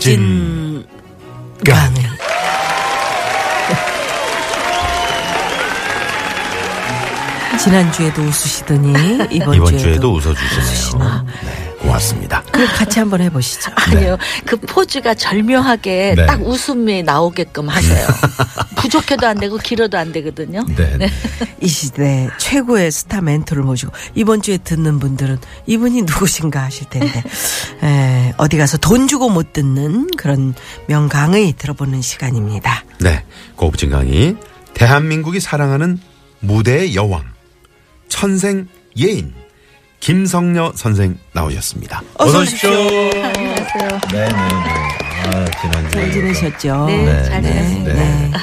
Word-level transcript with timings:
고 0.00 0.49
지난주에도 7.62 8.22
웃으시더니 8.22 8.88
이번, 9.30 9.54
이번 9.54 9.66
주에도, 9.66 9.78
주에도 9.78 10.14
웃어주시네요. 10.14 11.26
네, 11.44 11.74
고맙습니다. 11.78 12.42
그럼 12.50 12.66
같이 12.68 12.98
한번 12.98 13.20
해보시죠. 13.20 13.70
아니요. 13.76 14.16
그 14.46 14.56
포즈가 14.56 15.12
절묘하게 15.12 16.14
네. 16.16 16.24
딱 16.26 16.40
웃음이 16.40 17.02
나오게끔 17.02 17.68
하세요. 17.68 18.06
부족해도 18.76 19.26
안 19.26 19.38
되고 19.38 19.58
길어도 19.58 19.98
안 19.98 20.10
되거든요. 20.12 20.64
네. 20.74 20.96
네. 20.96 21.10
이 21.60 21.68
시대 21.68 22.30
최고의 22.38 22.90
스타 22.90 23.20
멘토를 23.20 23.62
모시고 23.62 23.92
이번 24.14 24.40
주에 24.40 24.56
듣는 24.56 24.98
분들은 24.98 25.38
이분이 25.66 26.02
누구신가 26.02 26.62
하실 26.62 26.88
텐데 26.88 27.22
에, 27.84 28.32
어디 28.38 28.56
가서 28.56 28.78
돈 28.78 29.06
주고 29.06 29.28
못 29.28 29.52
듣는 29.52 30.08
그런 30.16 30.54
명강의 30.86 31.52
들어보는 31.58 32.00
시간입니다. 32.00 32.84
네. 33.00 33.22
고급진 33.56 33.90
강의. 33.90 34.36
대한민국이 34.72 35.40
사랑하는 35.40 35.98
무대의 36.40 36.94
여왕. 36.94 37.39
천생 38.10 38.68
예인. 38.98 39.32
김성녀 40.00 40.72
선생 40.76 41.18
나오셨습니다. 41.32 42.02
어서 42.18 42.40
오십시오. 42.40 42.70
안녕하세요. 42.70 44.00
네네네. 44.12 44.34
아, 45.24 45.44
지난주에. 45.60 45.90
잘 45.90 46.12
지내셨죠? 46.12 46.86
네, 46.86 47.24
잘 47.24 47.42
네, 47.42 47.48
지냈습니다. 47.52 48.38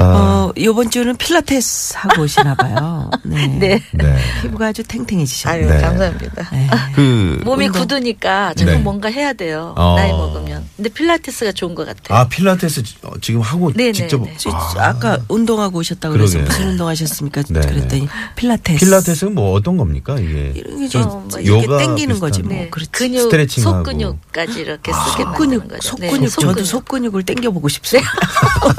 네. 0.00 0.04
아, 0.06 0.46
어, 0.48 0.52
요번 0.58 0.88
주는 0.90 1.14
필라테스 1.16 1.94
하고 1.98 2.22
오시나 2.22 2.54
봐요. 2.54 3.10
네. 3.22 3.46
네. 3.60 3.82
네. 3.92 4.16
피부가 4.40 4.68
아주 4.68 4.82
탱탱해지셨네요. 4.82 5.68
아유, 5.68 5.74
네. 5.76 5.80
감사합니다. 5.82 6.50
네. 6.50 6.68
그, 6.94 7.40
몸이 7.44 7.66
운동. 7.66 7.82
굳으니까 7.82 8.54
자꾸 8.54 8.70
네. 8.70 8.78
뭔가 8.78 9.10
해야 9.10 9.32
돼요. 9.34 9.74
어. 9.76 9.96
나이 9.96 10.10
먹으면. 10.10 10.64
근데 10.76 10.88
필라테스가 10.88 11.52
좋은 11.52 11.74
것 11.74 11.86
같아요. 11.86 12.18
아, 12.18 12.28
필라테스 12.28 12.82
지- 12.82 12.94
어, 13.02 13.10
지금 13.20 13.42
하고 13.42 13.70
네네네. 13.74 13.92
직접. 13.92 14.26
저- 14.38 14.50
저 14.72 14.80
아까 14.80 15.18
운동하고 15.28 15.78
오셨다고 15.80 16.14
그래서. 16.14 16.38
무슨 16.38 16.68
운동 16.70 16.88
하셨습니까? 16.88 17.42
네, 17.50 17.60
그랬더니 17.60 18.08
필라테스. 18.36 18.84
필라테스는 18.84 19.34
뭐 19.34 19.52
어떤 19.52 19.76
겁니까, 19.76 20.16
이게? 20.18 20.54
이게 20.56 20.88
좀좀뭐 20.88 21.28
이렇게 21.40 21.64
요가 21.64 21.78
땡기는 21.78 22.18
거지 22.20 22.42
뭐. 22.42 22.52
네. 22.54 22.68
그렇지. 22.70 22.90
근육, 22.90 23.20
스트레칭하고. 23.22 23.76
속근육까지 23.84 24.60
이렇게 24.60 24.92
쓰게 24.92 25.24
만드는 25.24 25.58
속근육, 25.60 25.68
거죠. 25.68 25.88
속근육, 25.88 26.20
네, 26.22 26.28
저도 26.28 26.64
속근육을 26.64 27.22
땡겨보고 27.24 27.68
싶습니다. 27.68 28.10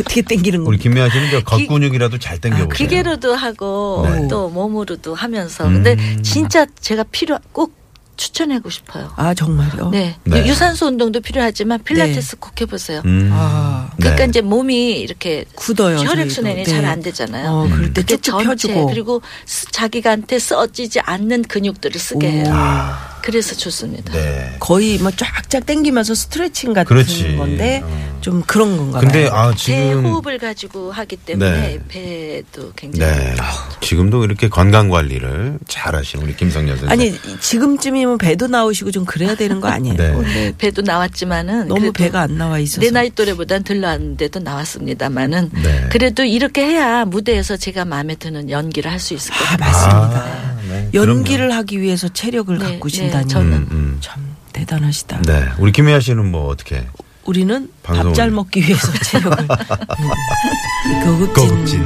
어떻게 0.00 0.22
땡 0.22 0.35
기는 0.42 0.60
우리? 0.60 0.78
김미아 0.78 1.08
씨는 1.10 1.30
저 1.30 1.40
겉근육이라도 1.44 2.18
잘 2.18 2.40
당겨보세요. 2.40 2.68
기계로도 2.68 3.34
하고 3.34 4.06
네. 4.08 4.28
또 4.28 4.48
몸으로도 4.50 5.14
하면서 5.14 5.64
근데 5.64 5.94
음. 5.98 6.22
진짜 6.22 6.66
제가 6.80 7.04
필요 7.10 7.38
꼭 7.52 7.74
추천하고 8.16 8.70
싶어요. 8.70 9.12
아 9.16 9.34
정말요? 9.34 9.90
네. 9.90 10.16
네. 10.24 10.46
유산소 10.46 10.86
운동도 10.86 11.20
필요하지만 11.20 11.82
필라테스 11.84 12.36
꼭 12.38 12.58
해보세요. 12.58 13.02
음. 13.04 13.28
아 13.30 13.90
그러니까 13.98 14.24
네. 14.24 14.28
이제 14.30 14.40
몸이 14.40 14.92
이렇게 15.00 15.44
굳어요. 15.54 15.98
혈액 15.98 16.30
순환이 16.30 16.64
저희도. 16.64 16.70
잘 16.70 16.80
네. 16.82 16.86
안 16.88 17.02
되잖아요. 17.02 17.50
어, 17.50 17.68
그럴 17.68 17.92
때 17.92 18.02
쭉쭉 18.02 18.22
전체 18.42 18.68
펴주고. 18.68 18.86
그리고 18.86 19.20
스- 19.44 19.70
자기가한테 19.70 20.38
써지지 20.38 21.00
않는 21.00 21.42
근육들을 21.42 22.00
쓰게 22.00 22.30
해요. 22.30 22.44
아, 22.48 23.15
그래서 23.26 23.56
좋습니다. 23.56 24.12
네. 24.12 24.54
거의 24.60 24.98
뭐 24.98 25.10
쫙쫙 25.10 25.66
땡기면서 25.66 26.14
스트레칭 26.14 26.72
같은 26.72 26.86
그렇지. 26.88 27.34
건데 27.36 27.80
어. 27.84 28.18
좀 28.20 28.40
그런 28.46 28.76
건가 28.76 29.00
근데 29.00 29.28
봐요. 29.28 29.40
아배 29.48 29.56
지금 29.56 30.06
호흡을 30.06 30.38
가지고 30.38 30.92
하기 30.92 31.16
때문에 31.16 31.50
네. 31.50 31.78
배도 31.88 32.72
굉장히 32.76 33.12
네 33.12 33.34
지금도 33.80 34.24
이렇게 34.24 34.48
건강 34.48 34.88
관리를 34.90 35.58
잘 35.66 35.96
하시는 35.96 36.24
우리 36.24 36.36
김성녀 36.36 36.76
선생. 36.76 36.88
아니 36.90 37.18
지금쯤이면 37.40 38.18
배도 38.18 38.46
나오시고 38.46 38.92
좀 38.92 39.04
그래야 39.04 39.34
되는 39.34 39.60
거 39.60 39.66
아니에요? 39.66 39.96
네. 39.98 40.12
근데 40.12 40.54
배도 40.56 40.82
나왔지만은 40.82 41.66
너무 41.66 41.90
배가 41.92 42.20
안 42.22 42.38
나와 42.38 42.60
있어서 42.60 42.80
내 42.80 42.90
나이 42.90 43.10
또래보단 43.10 43.64
덜 43.64 43.80
나왔는데도 43.80 44.38
나왔습니다만은 44.38 45.50
네. 45.52 45.88
그래도 45.90 46.22
이렇게 46.22 46.62
해야 46.64 47.04
무대에서 47.04 47.56
제가 47.56 47.84
마음에 47.84 48.14
드는 48.14 48.50
연기를 48.50 48.88
할 48.90 49.00
수 49.00 49.14
있을 49.14 49.32
거예요. 49.34 49.48
아 49.50 49.56
맞습니다. 49.58 50.24
아, 50.24 50.55
네. 50.76 50.90
연기를 50.94 51.52
하기 51.52 51.80
위해서 51.80 52.08
체력을 52.08 52.58
네, 52.58 52.64
가꾸신다니 52.72 53.24
네, 53.24 53.28
저는 53.28 53.52
음, 53.52 53.68
음. 53.70 53.96
참 54.00 54.22
대단하시다. 54.52 55.22
네 55.22 55.48
우리 55.58 55.72
김미아 55.72 56.00
씨는 56.00 56.30
뭐 56.30 56.48
어떻게 56.48 56.86
우리는 57.24 57.68
밥 57.82 58.12
잘 58.14 58.30
먹기 58.30 58.60
위해서 58.60 58.92
체력을 59.04 59.38
음. 59.38 61.04
고급진, 61.04 61.48
고급진 61.48 61.82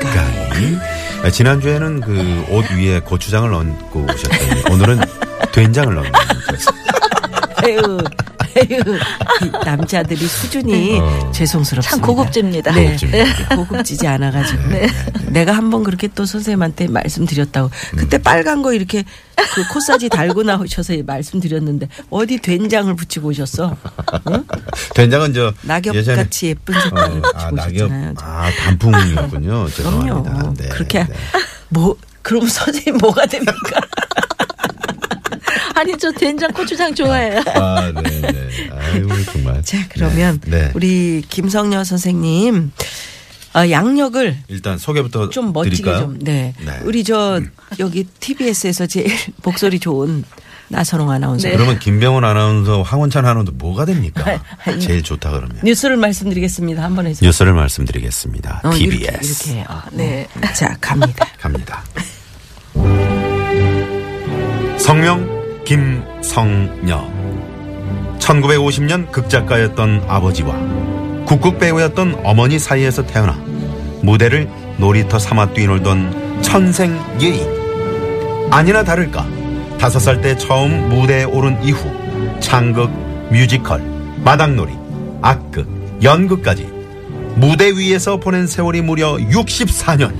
강의. 0.00 0.78
아, 1.24 1.30
지난 1.30 1.60
주에는 1.60 2.00
그 2.00 2.44
옷 2.50 2.70
위에 2.72 3.00
고추장을 3.00 3.52
얹고 3.52 4.00
오셨더니 4.12 4.62
오늘은 4.70 5.00
된장을 5.52 5.96
얹는 5.96 6.12
에휴, 7.66 7.98
남자들이 9.64 10.26
수준이 10.26 10.98
어. 11.00 11.30
죄송스럽습니다. 11.32 11.90
참 11.90 12.00
고급집니다. 12.00 12.72
네. 12.72 12.84
고급집니다. 12.96 13.56
고급지지 13.56 14.06
않아가지고. 14.06 14.62
내가 15.28 15.52
한 15.52 15.70
번 15.70 15.82
그렇게 15.82 16.08
또 16.08 16.24
선생님한테 16.26 16.88
말씀드렸다고. 16.88 17.70
그때 17.96 18.18
빨간 18.18 18.62
거 18.62 18.72
이렇게 18.72 19.04
그 19.54 19.66
코사지 19.72 20.08
달고 20.08 20.42
나오셔서 20.42 20.94
말씀드렸는데 21.06 21.88
어디 22.10 22.38
된장을 22.38 22.94
붙이고 22.94 23.28
오셨어? 23.28 23.76
응? 24.30 24.44
된장은 24.94 25.32
저 25.34 25.52
예전에 25.92 26.16
낙엽같이 26.16 26.46
예쁜 26.48 26.74
색깔을 26.80 27.18
어, 27.18 27.22
아 27.34 27.50
붙이고 27.50 27.56
낙엽 27.56 27.74
오셨잖아요. 27.74 28.14
아 28.18 28.50
단풍이었군요. 28.64 29.68
죄송합니다. 29.70 30.22
그럼요. 30.22 30.54
네, 30.54 30.68
그렇게 30.68 31.04
네. 31.04 31.14
뭐 31.70 31.96
그럼 32.22 32.46
선생님 32.48 32.98
뭐가 32.98 33.26
됩니까? 33.26 33.80
아니 35.84 35.98
저 35.98 36.10
된장 36.12 36.50
고추장 36.52 36.94
좋아해요. 36.94 37.42
아, 37.54 37.92
네, 37.94 38.20
네. 38.20 38.48
아유, 38.72 39.06
정말. 39.26 39.62
자 39.62 39.76
그러면 39.90 40.40
네, 40.46 40.62
네. 40.62 40.70
우리 40.74 41.22
김성녀 41.28 41.84
선생님 41.84 42.72
어, 43.54 43.70
양력을 43.70 44.36
일단 44.48 44.78
소개부터 44.78 45.28
좀 45.28 45.52
멋지게 45.52 45.76
드릴까요? 45.76 46.00
좀. 46.00 46.18
네. 46.20 46.54
네. 46.64 46.80
우리 46.84 47.04
저 47.04 47.40
여기 47.78 48.04
TBS에서 48.04 48.86
제일 48.86 49.14
목소리 49.44 49.78
좋은 49.78 50.24
나선홍 50.68 51.10
아나운서. 51.10 51.48
네. 51.48 51.54
그러면 51.54 51.78
김병원 51.78 52.24
아나운서, 52.24 52.80
황원찬 52.80 53.26
아나운서 53.26 53.52
뭐가 53.52 53.84
됩니까? 53.84 54.40
제일 54.80 55.02
좋다 55.02 55.30
그러면. 55.30 55.58
뉴스를 55.62 55.98
말씀드리겠습니다. 55.98 56.82
한번 56.82 57.06
해서. 57.06 57.24
뉴스를 57.24 57.52
말씀드리겠습니다. 57.52 58.62
어, 58.64 58.70
TBS. 58.70 59.06
이렇게, 59.10 59.20
이렇게 59.20 59.52
해요. 59.52 59.82
네. 59.92 60.26
자 60.54 60.74
갑니다. 60.80 61.26
갑니다. 61.38 61.84
성명 64.78 65.43
김성녀. 65.64 67.08
1950년 68.18 69.10
극작가였던 69.10 70.04
아버지와 70.08 70.54
국극 71.26 71.58
배우였던 71.58 72.20
어머니 72.24 72.58
사이에서 72.58 73.06
태어나 73.06 73.32
무대를 74.02 74.48
놀이터 74.78 75.18
삼아 75.18 75.52
뛰놀던 75.54 76.42
천생 76.42 76.98
예인. 77.20 77.46
아니나 78.50 78.84
다를까 78.84 79.26
다섯 79.78 79.98
살 79.98 80.20
때 80.20 80.36
처음 80.36 80.88
무대에 80.88 81.24
오른 81.24 81.62
이후 81.62 81.90
창극, 82.40 82.90
뮤지컬, 83.30 83.82
마당놀이, 84.24 84.72
악극, 85.20 85.66
연극까지 86.02 86.72
무대 87.36 87.70
위에서 87.72 88.18
보낸 88.18 88.46
세월이 88.46 88.82
무려 88.82 89.14
64년. 89.16 90.14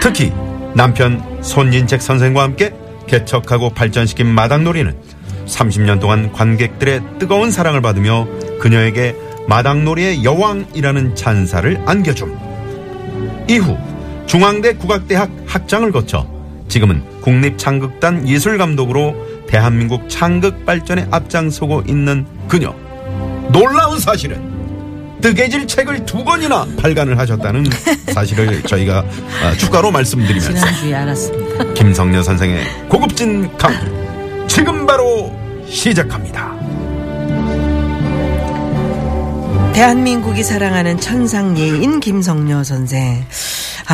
특히 0.00 0.32
남편 0.74 1.22
손진책 1.42 2.00
선생과 2.00 2.42
함께 2.42 2.74
개척하고 3.12 3.70
발전시킨 3.70 4.26
마당놀이는 4.26 4.96
30년 5.46 6.00
동안 6.00 6.32
관객들의 6.32 7.02
뜨거운 7.18 7.50
사랑을 7.50 7.82
받으며 7.82 8.26
그녀에게 8.58 9.14
마당놀이의 9.48 10.24
여왕이라는 10.24 11.14
찬사를 11.14 11.82
안겨줌. 11.84 12.38
이후 13.48 13.76
중앙대 14.26 14.74
국악대학 14.74 15.30
학장을 15.46 15.90
거쳐 15.92 16.26
지금은 16.68 17.02
국립창극단 17.20 18.26
예술감독으로 18.26 19.46
대한민국 19.46 20.08
창극 20.08 20.64
발전에 20.64 21.06
앞장서고 21.10 21.82
있는 21.86 22.24
그녀. 22.48 22.74
놀라운 23.52 23.98
사실은 23.98 24.40
뜨개질 25.20 25.66
책을 25.66 26.06
두 26.06 26.24
권이나 26.24 26.66
발간을 26.78 27.18
하셨다는 27.18 27.66
사실을 28.08 28.62
저희가 28.62 29.04
아, 29.42 29.52
추가로 29.58 29.90
말씀드리면서 29.90 30.54
지난주에 30.54 30.94
알았습니다. 30.94 31.41
김성녀 31.74 32.22
선생의 32.22 32.64
고급진 32.88 33.56
강의 33.56 33.78
지금 34.48 34.86
바로 34.86 35.32
시작합니다. 35.66 36.52
대한민국이 39.72 40.42
사랑하는 40.42 41.00
천상 41.00 41.56
예인 41.58 41.98
김성녀 42.00 42.62
선생. 42.62 43.24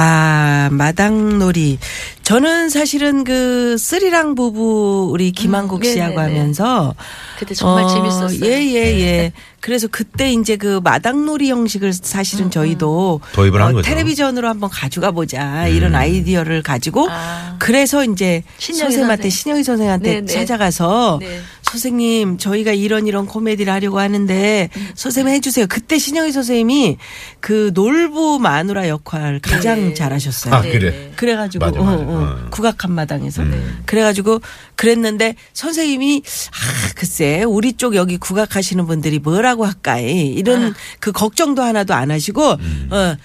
아, 0.00 0.69
마당놀이. 0.71 1.79
저는 2.23 2.69
사실은 2.69 3.25
그 3.25 3.77
쓰리랑 3.79 4.35
부부 4.35 5.09
우리 5.11 5.33
김한국 5.33 5.81
음, 5.81 5.85
씨하고 5.85 6.21
네네네. 6.21 6.39
하면서 6.39 6.95
그때 7.39 7.55
정말 7.55 7.89
재밌었어요. 7.89 8.45
예, 8.45 8.65
예, 8.67 8.81
네. 8.93 9.00
예. 9.00 9.33
그래서 9.61 9.89
그때 9.91 10.31
이제 10.33 10.56
그 10.56 10.81
마당놀이 10.85 11.50
형식을 11.50 11.93
사실은 11.93 12.50
저희도 12.50 13.21
도입을 13.33 13.61
한 13.61 13.71
어, 13.71 13.73
거죠. 13.75 13.89
텔레비전으로 13.89 14.47
한번 14.47 14.71
가져가 14.71 15.11
보자. 15.11 15.67
이런 15.67 15.95
아이디어를 15.97 16.62
가지고 16.62 17.09
아. 17.11 17.56
그래서 17.59 18.05
이제 18.05 18.45
신영희 18.59 18.83
선생님한테 18.83 19.23
선생. 19.25 19.31
신영희 19.31 19.65
선생한테 19.65 20.12
네네. 20.12 20.27
찾아가서 20.27 21.19
네. 21.21 21.41
선생님 21.70 22.38
저희가 22.38 22.73
이런 22.73 23.06
이런 23.06 23.26
코미디를 23.26 23.73
하려고 23.73 23.99
하는데 23.99 24.70
선생님 24.94 25.35
해주세요. 25.35 25.67
그때 25.69 25.99
신영희 25.99 26.32
선생님이 26.32 26.97
그 27.41 27.70
놀부 27.75 28.38
마누라 28.38 28.88
역할 28.88 29.41
가장 29.43 29.88
네. 29.88 29.94
잘하셨어요. 29.94 30.55
아 30.55 30.62
네, 30.62 30.73
그래. 30.73 30.91
네. 30.91 31.12
그래가지고 31.17 31.65
맞아, 31.65 31.81
어, 31.81 31.85
맞아. 31.85 31.97
어, 31.97 32.06
어. 32.06 32.47
국악 32.50 32.85
한마당에서 32.85 33.43
음. 33.43 33.82
그래가지고 33.87 34.41
그랬는데 34.76 35.35
선생님이 35.53 36.23
아 36.25 36.93
글쎄 36.94 37.44
우리 37.44 37.75
쪽 37.75 37.94
여기 37.94 38.17
국악 38.17 38.56
하시는 38.56 38.87
분들이 38.87 39.19
뭐라고 39.19 39.67
할까 39.67 39.99
이 39.99 40.29
이런 40.29 40.75
그 41.00 41.12
걱정도 41.12 41.62
하나도 41.62 41.94
안 41.94 42.11
하시고 42.11 42.53
음. 42.53 42.88
어 42.91 43.17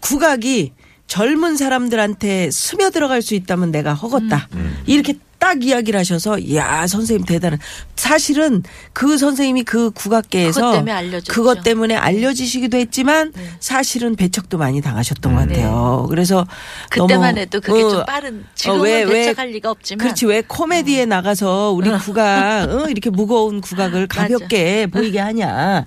국악이 0.00 0.72
젊은 1.08 1.56
사람들한테 1.56 2.50
스며 2.50 2.90
들어갈 2.90 3.22
수 3.22 3.34
있다면 3.34 3.72
내가 3.72 3.94
허겄다 3.94 4.54
음. 4.54 4.78
이렇게 4.86 5.14
딱 5.38 5.64
이야기를 5.64 5.98
하셔서 5.98 6.54
야 6.54 6.86
선생님 6.86 7.24
대단한 7.24 7.60
사실은 7.96 8.62
그 8.92 9.16
선생님이 9.16 9.62
그 9.62 9.90
국악계에서 9.92 10.60
그것 10.60 10.72
때문에 10.72 10.92
알려졌죠. 10.92 11.32
그것 11.32 11.62
때문에 11.62 11.94
알려지시기도 11.94 12.76
했지만 12.76 13.32
네. 13.34 13.50
사실은 13.60 14.16
배척도 14.16 14.58
많이 14.58 14.80
당하셨던 14.80 15.34
것 15.34 15.42
음. 15.42 15.48
같아요. 15.48 16.06
그래서 16.10 16.46
그때만 16.90 17.34
너무, 17.34 17.40
해도 17.40 17.60
그게 17.60 17.82
어, 17.82 17.90
좀 17.90 18.04
빠른 18.04 18.44
지금은 18.54 18.80
왜, 18.82 19.02
왜 19.04 19.26
배척할 19.26 19.50
리가 19.50 19.70
없지만 19.70 19.98
그렇지 20.04 20.26
왜 20.26 20.42
코미디에 20.46 21.06
나가서 21.06 21.70
우리 21.70 21.90
국악 21.98 22.68
어, 22.68 22.88
이렇게 22.88 23.10
무거운 23.10 23.60
국악을. 23.60 24.08
가볍게 24.08 24.86
보이게 24.86 25.20
하냐. 25.20 25.86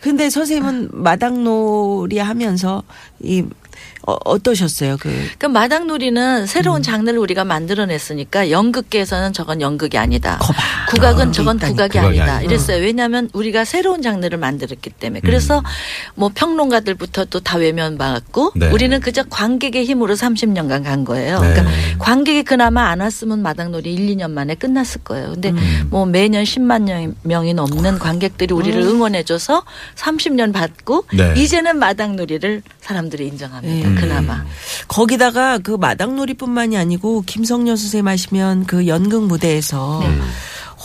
근데 0.00 0.30
선생님은 0.30 0.88
마당놀이 0.92 2.18
하면서 2.18 2.82
이 3.20 3.44
어, 4.06 4.16
어떠셨어요? 4.24 4.96
그그 4.96 5.46
마당놀이는 5.46 6.46
새로운 6.46 6.82
장르를 6.82 7.18
우리가 7.18 7.44
만들어냈으니까 7.44 8.50
연극계에서는 8.50 9.32
저건 9.34 9.60
연극이 9.60 9.98
아니다. 9.98 10.38
거봐. 10.38 10.58
국악은 10.88 11.28
어, 11.28 11.32
저건. 11.32 11.58
국악이 11.58 11.72
국악이 11.74 11.98
아니다. 11.98 12.22
아니다. 12.24 12.42
이랬어요. 12.42 12.78
왜냐하면 12.82 13.28
우리가 13.32 13.64
새로운 13.64 14.00
장르를 14.02 14.38
만들었기 14.38 14.90
때문에. 14.90 15.20
그래서 15.20 15.62
뭐 16.14 16.30
평론가들부터 16.34 17.26
또 17.26 17.40
다 17.40 17.56
외면받았고 17.56 18.52
네. 18.54 18.68
우리는 18.70 19.00
그저 19.00 19.24
관객의 19.24 19.84
힘으로 19.84 20.14
30년간 20.14 20.84
간 20.84 21.04
거예요. 21.04 21.40
네. 21.40 21.52
그러니까 21.54 21.72
관객이 21.98 22.42
그나마 22.44 22.88
안 22.90 23.00
왔으면 23.00 23.40
마당놀이 23.42 23.92
1, 23.94 24.16
2년 24.16 24.30
만에 24.30 24.54
끝났을 24.54 25.00
거예요. 25.02 25.32
근데 25.32 25.50
음. 25.50 25.88
뭐 25.90 26.04
매년 26.06 26.44
10만 26.44 27.14
명이 27.22 27.54
넘는 27.54 27.98
관객들이 27.98 28.54
우리를 28.54 28.80
응원해줘서 28.80 29.64
30년 29.96 30.52
받고 30.52 31.06
네. 31.14 31.34
이제는 31.36 31.78
마당놀이를 31.78 32.62
사람들이 32.80 33.26
인정합니다. 33.28 33.69
음. 33.84 33.94
그나마. 33.94 34.44
거기다가 34.88 35.58
그 35.58 35.72
마당놀이뿐만이 35.72 36.76
아니고 36.76 37.22
김성녀 37.22 37.76
선생님 37.76 38.08
하시면 38.08 38.66
그 38.66 38.86
연극 38.86 39.24
무대에서 39.26 40.02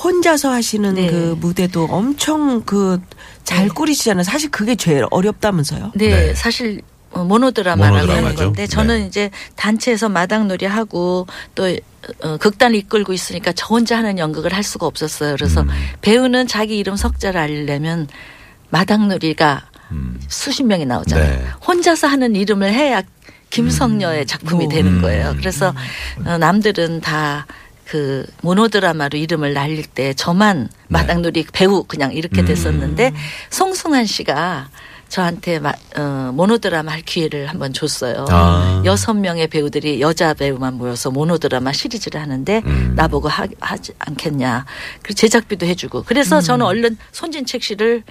혼자서 0.04 0.52
하시는 0.52 0.94
네. 0.96 1.10
그 1.10 1.38
무대도 1.40 1.86
엄청 1.86 2.62
그 2.64 3.00
잘 3.46 3.70
꾸리시잖아요. 3.70 4.24
사실 4.24 4.50
그게 4.52 4.76
제일 4.76 5.06
어렵다면서요. 5.12 5.92
네, 5.96 6.10
네. 6.10 6.34
사실 6.34 6.82
어, 7.12 7.24
모노드라마라고 7.24 7.96
하는 7.96 8.06
모노드라마죠. 8.08 8.36
건데 8.44 8.68
저는 8.68 9.02
네. 9.02 9.06
이제 9.06 9.32
단체에서 9.56 10.10
마당놀이 10.10 10.66
하고 10.66 11.28
또 11.54 11.64
어, 12.24 12.38
극단을 12.38 12.76
이끌고 12.76 13.14
있으니까 13.14 13.54
저 13.54 13.68
혼자 13.68 13.98
하는 13.98 14.18
연극을 14.20 14.54
할 14.54 14.64
수가 14.64 14.86
없었어요. 14.88 15.36
그래서 15.36 15.62
음. 15.62 15.70
배우는 16.02 16.48
자기 16.48 16.78
이름 16.78 16.96
석자를 16.98 17.40
알려면 17.40 18.08
마당놀이가 18.70 19.66
음. 19.92 20.20
수십 20.28 20.64
명이 20.64 20.86
나오잖아요. 20.86 21.40
네. 21.40 21.46
혼자서 21.66 22.08
하는 22.08 22.36
이름을 22.36 22.74
해야 22.74 23.02
김성녀의 23.50 24.26
작품이 24.26 24.66
오. 24.66 24.70
되는 24.70 24.98
음. 24.98 25.02
거예요. 25.02 25.36
그래서 25.38 25.74
어, 26.26 26.38
남들은 26.38 27.02
다 27.02 27.46
그 27.86 28.26
모노드라마로 28.42 29.18
이름을 29.18 29.54
날릴 29.54 29.86
때 29.86 30.14
저만 30.14 30.70
마당놀이 30.88 31.46
배우 31.54 31.84
그냥 31.84 32.14
이렇게 32.14 32.42
음. 32.42 32.46
됐었는데 32.46 33.14
송승환 33.52 34.06
씨가 34.06 34.70
저한테 35.08 35.60
마, 35.60 35.72
어, 35.96 36.32
모노드라마 36.34 36.92
할 36.92 37.02
기회를 37.02 37.46
한번 37.46 37.74
줬어요. 37.74 38.26
아. 38.30 38.82
여섯 38.86 39.14
명의 39.14 39.48
배우들이 39.48 40.02
여자 40.02 40.34
배우만 40.34 40.74
모여서 40.74 41.12
모노드라마 41.12 41.74
시리즈를 41.74 42.20
하는데 42.20 42.64
음. 42.66 42.94
나보고 42.96 43.30
하, 43.30 43.48
하지 43.60 43.94
않겠냐. 44.00 44.66
그리고 45.04 45.14
제작비도 45.14 45.68
해주고. 45.68 46.04
그래서 46.08 46.42
저는 46.42 46.66
얼른 46.66 46.98
손진책 47.12 47.62
씨를 47.62 48.04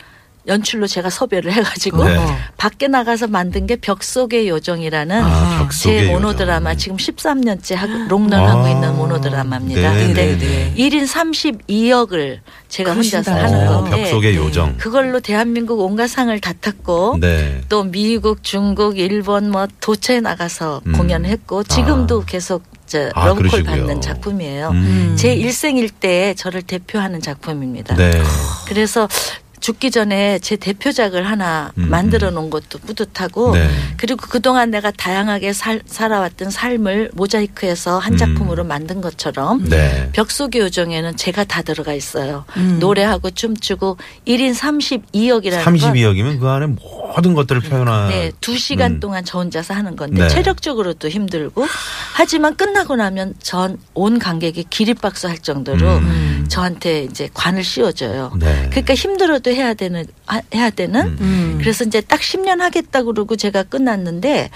연출로 0.46 0.86
제가 0.86 1.08
섭외를 1.10 1.52
해가지고 1.52 2.04
네. 2.04 2.18
밖에 2.58 2.86
나가서 2.88 3.28
만든 3.28 3.66
게 3.66 3.76
벽 3.76 4.02
속의 4.04 4.48
요정이라는 4.48 5.22
아, 5.24 5.68
제 5.72 6.02
요정. 6.02 6.12
모노드라마 6.14 6.74
지금 6.74 6.96
13년째 6.96 7.74
하고 7.74 7.92
롱런하고 8.08 8.64
아. 8.64 8.70
있는 8.70 8.96
모노드라마입니다. 8.96 9.92
네, 9.94 10.06
근데 10.06 10.36
네, 10.36 10.38
네. 10.38 10.74
1인 10.76 11.06
32억을 11.08 12.38
제가 12.68 12.92
혼자서 12.94 13.32
그러신다. 13.34 13.42
하는 13.56 13.68
어, 13.68 13.80
건데 13.82 14.02
벽 14.02 14.06
속의 14.10 14.36
요정. 14.36 14.76
그걸로 14.76 15.20
대한민국 15.20 15.80
온갖 15.80 16.08
상을 16.08 16.38
다 16.40 16.52
탔고 16.60 17.18
네. 17.20 17.60
또 17.68 17.84
미국, 17.84 18.42
중국, 18.42 18.98
일본 18.98 19.50
뭐 19.50 19.66
도처에 19.80 20.20
나가서 20.20 20.82
음. 20.86 20.92
공연했고 20.92 21.64
지금도 21.64 22.24
계속 22.26 22.62
저 22.86 23.10
아, 23.14 23.26
러브콜 23.28 23.48
그러시고요. 23.50 23.64
받는 23.86 24.00
작품이에요. 24.02 24.68
음. 24.70 25.14
제 25.18 25.34
일생일 25.34 25.88
때 25.88 26.34
저를 26.34 26.62
대표하는 26.62 27.20
작품입니다. 27.22 27.96
네. 27.96 28.10
그래서 28.68 29.08
죽기 29.64 29.90
전에 29.90 30.38
제 30.40 30.56
대표작을 30.56 31.26
하나 31.26 31.72
음, 31.78 31.88
만들어 31.88 32.30
놓은 32.30 32.50
것도 32.50 32.80
뿌듯하고 32.80 33.54
네. 33.54 33.66
그리고 33.96 34.26
그동안 34.28 34.70
내가 34.70 34.90
다양하게 34.90 35.54
살, 35.54 35.80
살아왔던 35.86 36.50
삶을 36.50 37.12
모자이크해서 37.14 37.98
한 37.98 38.12
음. 38.12 38.16
작품으로 38.18 38.64
만든 38.64 39.00
것처럼 39.00 39.64
네. 39.64 40.10
벽 40.12 40.30
속의 40.30 40.60
요정에는 40.60 41.16
제가 41.16 41.44
다 41.44 41.62
들어가 41.62 41.94
있어요. 41.94 42.44
음. 42.58 42.76
노래하고 42.78 43.30
춤추고 43.30 43.96
1인 44.26 44.54
32억이라는 44.54 45.64
건 45.64 45.76
32억이면 45.76 46.40
그 46.40 46.46
안에 46.46 46.66
모든 47.04 47.34
것들을 47.34 47.60
표현한. 47.62 48.08
네, 48.08 48.32
두 48.40 48.56
시간 48.56 48.92
음. 48.92 49.00
동안 49.00 49.24
저 49.24 49.38
혼자서 49.38 49.74
하는 49.74 49.94
건데 49.94 50.22
네. 50.22 50.28
체력적으로도 50.28 51.08
힘들고 51.08 51.66
하지만 52.14 52.56
끝나고 52.56 52.96
나면 52.96 53.34
전 53.42 53.78
온 53.94 54.18
관객이 54.18 54.64
기립박수 54.70 55.28
할 55.28 55.38
정도로 55.38 55.86
음. 55.98 56.46
저한테 56.48 57.04
이제 57.04 57.28
관을 57.34 57.62
씌워줘요. 57.62 58.32
네. 58.38 58.66
그러니까 58.70 58.94
힘들어도 58.94 59.50
해야 59.50 59.74
되는 59.74 60.04
하- 60.26 60.40
해야 60.54 60.70
되는 60.70 61.00
음. 61.06 61.16
음. 61.20 61.58
그래서 61.60 61.84
이제 61.84 62.00
딱 62.00 62.20
10년 62.20 62.58
하겠다 62.58 63.02
그러고 63.02 63.36
제가 63.36 63.62
끝났는데 63.64 64.50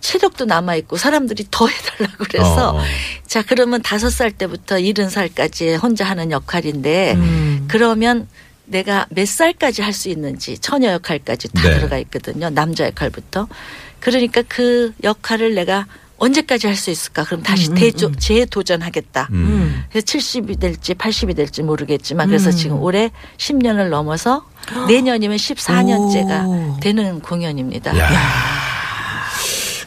체력도 0.00 0.44
남아 0.44 0.74
있고 0.76 0.96
사람들이 0.98 1.46
더 1.50 1.66
해달라고 1.68 2.24
그래서 2.30 2.70
어, 2.70 2.78
어. 2.78 2.82
자 3.26 3.42
그러면 3.42 3.80
다섯 3.82 4.10
살 4.10 4.30
때부터 4.30 4.78
일흔 4.78 5.08
살까지 5.08 5.74
혼자 5.76 6.04
하는 6.04 6.30
역할인데 6.30 7.14
음. 7.14 7.64
그러면 7.68 8.28
내가 8.66 9.06
몇 9.10 9.26
살까지 9.28 9.82
할 9.82 9.92
수 9.92 10.08
있는지 10.08 10.58
처녀 10.58 10.92
역할까지 10.92 11.48
다 11.52 11.62
네. 11.68 11.74
들어가 11.76 11.98
있거든요. 11.98 12.50
남자 12.50 12.86
역할부터. 12.86 13.46
그러니까 14.00 14.42
그 14.48 14.92
역할을 15.02 15.54
내가 15.54 15.86
언제까지 16.18 16.66
할 16.68 16.76
수 16.76 16.90
있을까? 16.90 17.24
그럼 17.24 17.42
다시 17.42 17.74
대조, 17.74 18.12
재도전하겠다. 18.12 19.28
음. 19.32 19.84
그래서 19.90 20.04
70이 20.06 20.58
될지 20.60 20.94
80이 20.94 21.36
될지 21.36 21.62
모르겠지만 21.62 22.28
그래서 22.28 22.50
음. 22.50 22.52
지금 22.52 22.82
올해 22.82 23.10
10년을 23.36 23.88
넘어서 23.88 24.46
내년이면 24.88 25.36
14년째가 25.36 26.46
오. 26.46 26.80
되는 26.80 27.20
공연입니다. 27.20 27.96
야. 27.98 28.63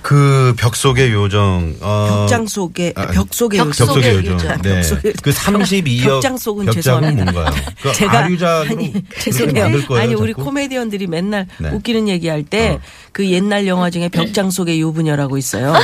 그 0.02 0.54
벽 0.58 0.76
속의 0.76 1.12
요정. 1.12 1.76
어, 1.82 2.08
벽장 2.28 2.48
속에 2.48 2.94
아, 2.96 3.08
벽 3.08 3.34
속에 3.34 3.58
벽벽 3.58 3.74
속의 3.76 3.94
속의 3.96 4.16
요정. 4.16 4.34
요정. 4.34 4.48
벽 4.54 4.62
네. 4.62 4.84
속의 4.84 5.14
그 5.22 5.30
32억 5.32 6.04
벽장 6.06 6.38
속은 6.38 6.72
죄송합니다. 6.72 7.32
뭔가요? 7.32 7.56
그 7.82 7.94
제가 7.94 8.20
아니 8.26 8.94
죄송해요. 9.20 9.82
거예요, 9.88 10.02
아니 10.04 10.14
우리 10.14 10.32
자꾸? 10.34 10.46
코미디언들이 10.46 11.08
맨날 11.08 11.48
네. 11.60 11.70
웃기는 11.72 12.08
얘기할 12.08 12.44
때 12.44 12.72
어. 12.72 12.80
그 13.12 13.30
옛날 13.30 13.68
영화 13.68 13.90
중에 13.90 14.10
벽장 14.10 14.50
속의 14.52 14.80
유부녀라고 14.80 15.38
있어요. 15.38 15.74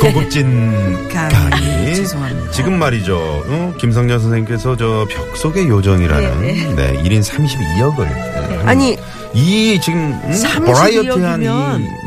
고급진 0.00 1.08
강의. 1.08 1.94
죄송합니다. 1.94 2.50
지금 2.52 2.78
말이죠. 2.78 3.16
어? 3.46 3.74
김성년 3.78 4.20
선생님께서 4.20 4.76
저 4.76 5.06
벽 5.08 5.36
속의 5.36 5.68
요정이라는 5.68 6.40
네, 6.76 7.02
1인 7.04 7.22
32역을 7.22 8.66
아니 8.66 8.96
이 9.34 9.78
지금 9.82 10.18
음, 10.24 10.32
32 10.32 10.64
버라이어티한 10.64 11.42
이 11.42 11.46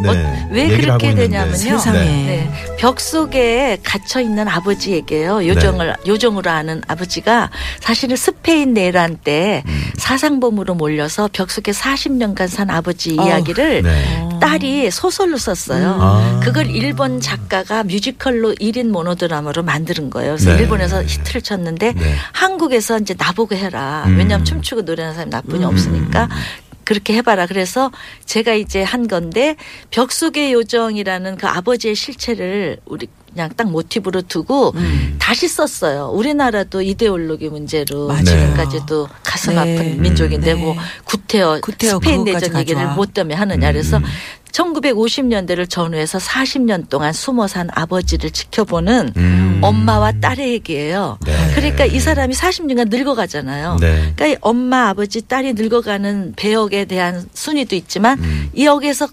네, 0.02 0.48
왜 0.50 0.64
얘기를 0.64 0.82
그렇게. 0.86 1.14
되냐면요. 1.14 1.56
세상에. 1.56 2.00
네. 2.00 2.06
네. 2.26 2.76
벽 2.78 3.00
속에 3.00 3.78
갇혀 3.84 4.20
있는 4.22 4.48
아버지에게요. 4.48 5.48
요정을 5.48 5.96
요정으로 6.08 6.50
아는 6.50 6.82
아버지가 6.88 7.52
사실은 7.80 8.16
스페인 8.16 8.74
내란 8.74 9.18
때 9.24 9.64
음. 9.68 9.92
사상범으로 9.98 10.74
몰려서 10.76 11.30
벽 11.32 11.52
속에 11.52 11.72
40년간 11.72 12.48
산 12.48 12.70
아버지 12.70 13.16
어. 13.20 13.24
이야기를 13.24 13.84
네. 13.84 14.30
딸이 14.42 14.90
소설로 14.90 15.38
썼어요. 15.38 15.98
아. 16.00 16.40
그걸 16.44 16.68
일본 16.68 17.22
작가가 17.22 17.84
뮤지컬로 17.84 18.56
1인 18.56 18.88
모노드라마로 18.90 19.62
만드는 19.64 20.10
거예요. 20.10 20.36
그래서 20.36 20.54
네. 20.54 20.62
일본에서 20.64 21.04
히트를 21.04 21.42
쳤는데 21.44 21.94
네. 21.94 22.16
한국에서 22.34 22.98
이제 22.98 23.14
나보고 23.18 23.56
해라. 23.56 24.04
음. 24.08 24.18
왜냐하면 24.18 24.44
춤추고 24.44 24.82
노래하는 24.82 25.14
사람이 25.16 25.30
나뿐이 25.30 25.64
음. 25.64 25.70
없으니까. 25.70 26.28
그렇게 26.92 27.14
해봐라. 27.14 27.46
그래서 27.48 27.90
제가 28.26 28.54
이제 28.54 28.84
한 28.84 29.08
건데 29.08 29.56
벽 29.92 30.12
속의 30.12 30.52
요정이라는 30.52 31.38
그 31.38 31.48
아버지의 31.48 31.96
실체를 31.96 32.80
우리 32.84 33.08
그냥 33.32 33.50
딱 33.56 33.70
모티브로 33.70 34.24
두고 34.24 34.74
다시 35.18 35.48
썼어요. 35.48 36.12
우리나라도 36.14 36.82
이데올로기 36.82 37.48
문제로 37.48 38.08
맞아요. 38.08 38.26
지금까지도 38.26 39.08
가슴 39.24 39.56
네. 39.56 39.60
아픈 39.60 40.02
민족인데 40.02 40.54
네. 40.54 40.62
뭐 40.62 40.76
구태여, 41.06 41.62
구태여 41.64 41.92
스페인 41.94 42.26
내전 42.26 42.60
얘기를. 42.60 42.86
뭐 42.94 43.06
때문에 43.06 43.36
하느냐. 43.36 43.70
음. 43.70 43.72
그래서 43.72 44.02
1950년대를 44.52 45.70
전후해서 45.70 46.18
40년 46.18 46.90
동안 46.90 47.14
숨어 47.14 47.48
산 47.48 47.70
아버지를 47.74 48.32
지켜보는 48.32 49.14
음. 49.18 49.60
엄마와 49.62 50.14
딸의 50.22 50.52
얘기예요. 50.54 51.18
네. 51.26 51.34
그러니까 51.56 51.86
이 51.86 52.00
사람이 52.00 52.34
40년간 52.34 52.90
늙어가잖아요. 52.90 53.78
네. 53.80 54.14
그러니까 54.16 54.28
이 54.28 54.36
엄마, 54.42 54.90
아버지, 54.90 55.22
딸이 55.22 55.54
늙어가는 55.54 56.34
배역에 56.36 56.86
대한 56.86 57.28
순위도 57.34 57.76
있지만 57.76 58.20
음. 58.20 58.50
이 58.54 58.66
역에서 58.66 59.08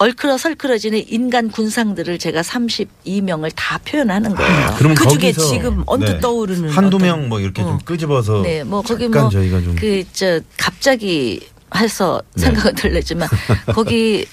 얼클어 0.00 0.38
설클어지는 0.38 1.02
인간 1.08 1.50
군상들을 1.50 2.18
제가 2.20 2.42
32명을 2.42 3.50
다 3.56 3.78
표현하는 3.84 4.32
거예요. 4.36 4.74
그럼 4.78 4.94
그 4.94 5.08
중에 5.08 5.32
지금 5.32 5.82
언뜻 5.86 6.12
네. 6.12 6.20
떠오르는 6.20 6.68
한두 6.70 6.98
명 7.00 7.28
뭐 7.28 7.40
이렇게 7.40 7.62
좀 7.62 7.72
어. 7.72 7.78
끄집어서 7.84 8.42
네, 8.42 8.62
뭐 8.62 8.80
거기 8.82 9.08
뭐 9.08 9.28
저희가 9.28 9.60
좀 9.60 9.74
그 9.74 10.04
저 10.12 10.40
갑자기 10.56 11.40
해서 11.74 12.22
네. 12.36 12.44
생각은 12.44 12.74
들렸지만 12.78 13.28
거기 13.74 14.24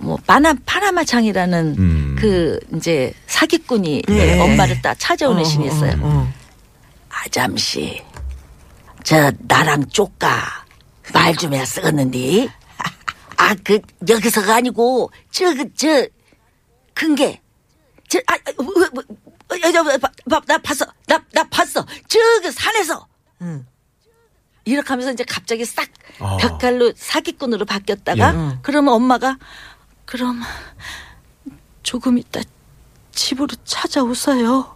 뭐 0.00 0.16
파나 0.26 0.54
파나마 0.66 1.04
창이라는 1.04 1.76
음. 1.78 2.16
그 2.18 2.58
이제 2.74 3.12
사기꾼이 3.26 4.02
네. 4.08 4.40
엄마를 4.40 4.80
딱 4.82 4.94
찾아오는 4.98 5.40
어, 5.40 5.44
신이 5.44 5.66
있어요. 5.66 5.92
어, 5.92 5.98
어. 6.02 6.32
아잠시 7.10 8.02
저 9.04 9.30
나랑 9.40 9.88
쪼까 9.88 10.64
말 11.12 11.34
좀 11.36 11.52
해야 11.54 11.64
쓰겠는데 11.64 12.48
아그 13.36 13.80
여기서가 14.08 14.54
아니고 14.56 15.10
저그저 15.30 16.06
큰게 16.94 17.40
저 18.08 18.18
아 18.26 18.36
나 20.46 20.58
봤어 20.58 20.84
나 21.06 21.18
나 21.32 21.44
봤어 21.48 21.84
저 22.08 22.18
그 22.42 22.50
산에서 22.52 23.06
응. 23.42 23.66
이렇게 24.64 24.88
하면서 24.88 25.10
이제 25.12 25.24
갑자기 25.24 25.64
싹 25.64 25.88
아. 26.20 26.36
벽칼로 26.36 26.92
사기꾼으로 26.94 27.64
바뀌었다가 27.64 28.34
예. 28.52 28.58
그러면 28.62 28.94
엄마가 28.94 29.38
그럼 30.10 30.40
조금 31.84 32.18
있다 32.18 32.40
집으로 33.12 33.46
찾아오세요. 33.64 34.74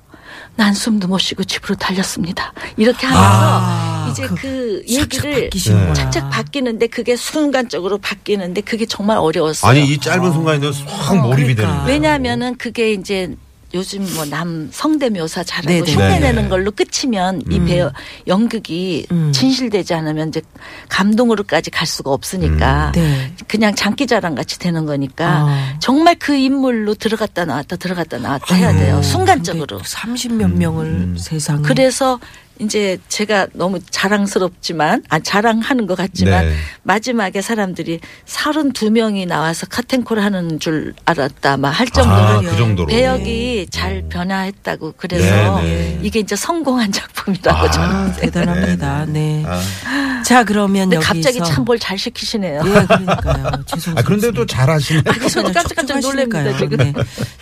난숨도 0.54 1.08
못 1.08 1.18
쉬고 1.18 1.42
집으로 1.42 1.74
달렸습니다. 1.74 2.52
이렇게 2.76 3.04
하면서 3.04 3.28
아, 3.28 4.08
이제 4.10 4.28
그 4.28 4.36
그, 4.36 4.84
얘기를. 4.86 5.50
착착 5.92 6.30
바뀌는데 6.30 6.86
그게 6.86 7.16
순간적으로 7.16 7.98
바뀌는데 7.98 8.60
그게 8.60 8.86
정말 8.86 9.18
어려웠어요. 9.18 9.68
아니 9.68 9.84
이 9.84 9.98
짧은 9.98 10.32
순간에도 10.32 10.70
확 10.86 11.16
몰입이 11.20 11.56
그러니까. 11.56 11.84
되는. 11.84 11.86
왜냐하면은 11.92 12.56
그게 12.56 12.92
이제 12.92 13.34
요즘 13.74 14.06
뭐 14.14 14.24
남 14.24 14.68
성대 14.72 15.10
묘사 15.10 15.42
잘하고. 15.42 15.84
흉내내는 15.84 16.34
네네. 16.34 16.48
걸로 16.48 16.70
끝이면 16.70 17.42
이 17.50 17.58
음. 17.58 17.66
배우 17.66 17.90
연극이 18.26 19.06
음. 19.10 19.32
진실되지 19.32 19.94
않으면 19.94 20.28
이제 20.28 20.40
감동으로까지 20.88 21.70
갈 21.70 21.86
수가 21.86 22.10
없으니까 22.10 22.92
음. 22.96 23.00
네. 23.00 23.32
그냥 23.48 23.74
장기자랑 23.74 24.34
같이 24.34 24.58
되는 24.58 24.86
거니까 24.86 25.26
아. 25.26 25.76
정말 25.80 26.14
그 26.18 26.34
인물로 26.34 26.94
들어갔다 26.94 27.44
나왔다 27.44 27.76
들어갔다 27.76 28.18
나왔다 28.18 28.54
해야 28.54 28.72
돼요 28.72 29.02
순간적으로 29.02 29.80
30몇 29.80 30.52
명을 30.54 30.84
음. 30.86 31.16
세상에. 31.18 31.62
그래서 31.62 32.18
이제 32.60 32.98
제가 33.08 33.48
너무 33.52 33.80
자랑스럽지만 33.90 35.02
아 35.08 35.18
자랑하는 35.18 35.86
것 35.86 35.96
같지만 35.96 36.46
네. 36.46 36.54
마지막에 36.84 37.40
사람들이 37.42 38.00
32명이 38.26 39.26
나와서 39.26 39.66
카텐콜 39.66 40.20
하는 40.20 40.60
줄 40.60 40.94
알았다 41.04 41.56
막 41.56 41.74
할 41.74 41.88
정도로 41.88 42.16
아, 42.16 42.40
그 42.40 42.56
정도로. 42.56 42.86
배역이 42.86 43.66
잘 43.70 44.04
변화했다고 44.08 44.94
그래서 44.96 45.60
네, 45.60 45.64
네. 45.64 45.98
이게 46.02 46.20
이제 46.20 46.36
성공한 46.36 46.92
작품이라고 46.92 47.58
아. 47.58 47.70
저는. 47.70 47.94
아, 47.96 48.12
대단합니다. 48.12 49.06
네. 49.06 49.42
아, 49.46 50.22
자, 50.24 50.44
그러면 50.44 50.92
여기서 50.92 51.12
갑자기 51.12 51.38
참 51.38 51.64
뭘 51.64 51.78
잘 51.80 51.98
시키시네요. 51.98 52.60
예, 52.64 52.70
그러니까요. 52.86 53.50
죄송합니다. 53.66 54.00
아 54.00 54.02
그런데 54.04 54.30
또 54.30 54.46
잘하시네. 54.46 55.02
저도 55.30 55.52
깜짝깜짝 55.52 56.00
놀랍니다 56.00 56.56
지금. 56.56 56.76
네. 56.78 56.92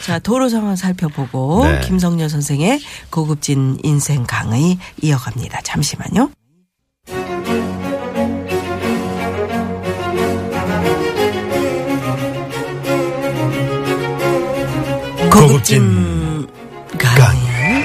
자, 0.00 0.19
도로 0.19 0.49
상황 0.49 0.75
살펴보고 0.76 1.64
네. 1.66 1.81
김성녀 1.85 2.28
선생의 2.28 2.81
고급진 3.11 3.78
인생 3.83 4.25
강의 4.26 4.78
이어갑니다. 5.02 5.61
잠시만요. 5.62 6.30
고급진 15.30 16.47
강의. 16.99 17.85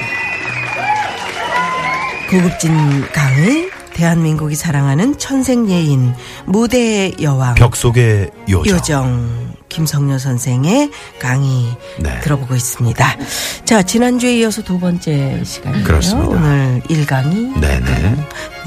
고급진 2.30 2.70
강의. 3.12 3.70
대한민국이 3.94 4.54
사랑하는 4.54 5.18
천생예인 5.18 6.14
무대의 6.46 7.16
여왕 7.20 7.56
벽 7.56 7.74
속의 7.74 8.30
요정. 8.48 8.76
요정 8.76 9.47
김성녀 9.82 10.18
선생의 10.18 10.90
강의 11.20 11.68
네. 12.00 12.18
들어보고 12.22 12.56
있습니다. 12.56 13.16
자 13.64 13.80
지난주에 13.84 14.38
이어서 14.40 14.60
두 14.60 14.80
번째 14.80 15.40
시간이에요. 15.44 15.84
그렇습니다. 15.84 16.28
오늘 16.28 16.82
1강의. 16.88 17.60
네네. 17.60 18.16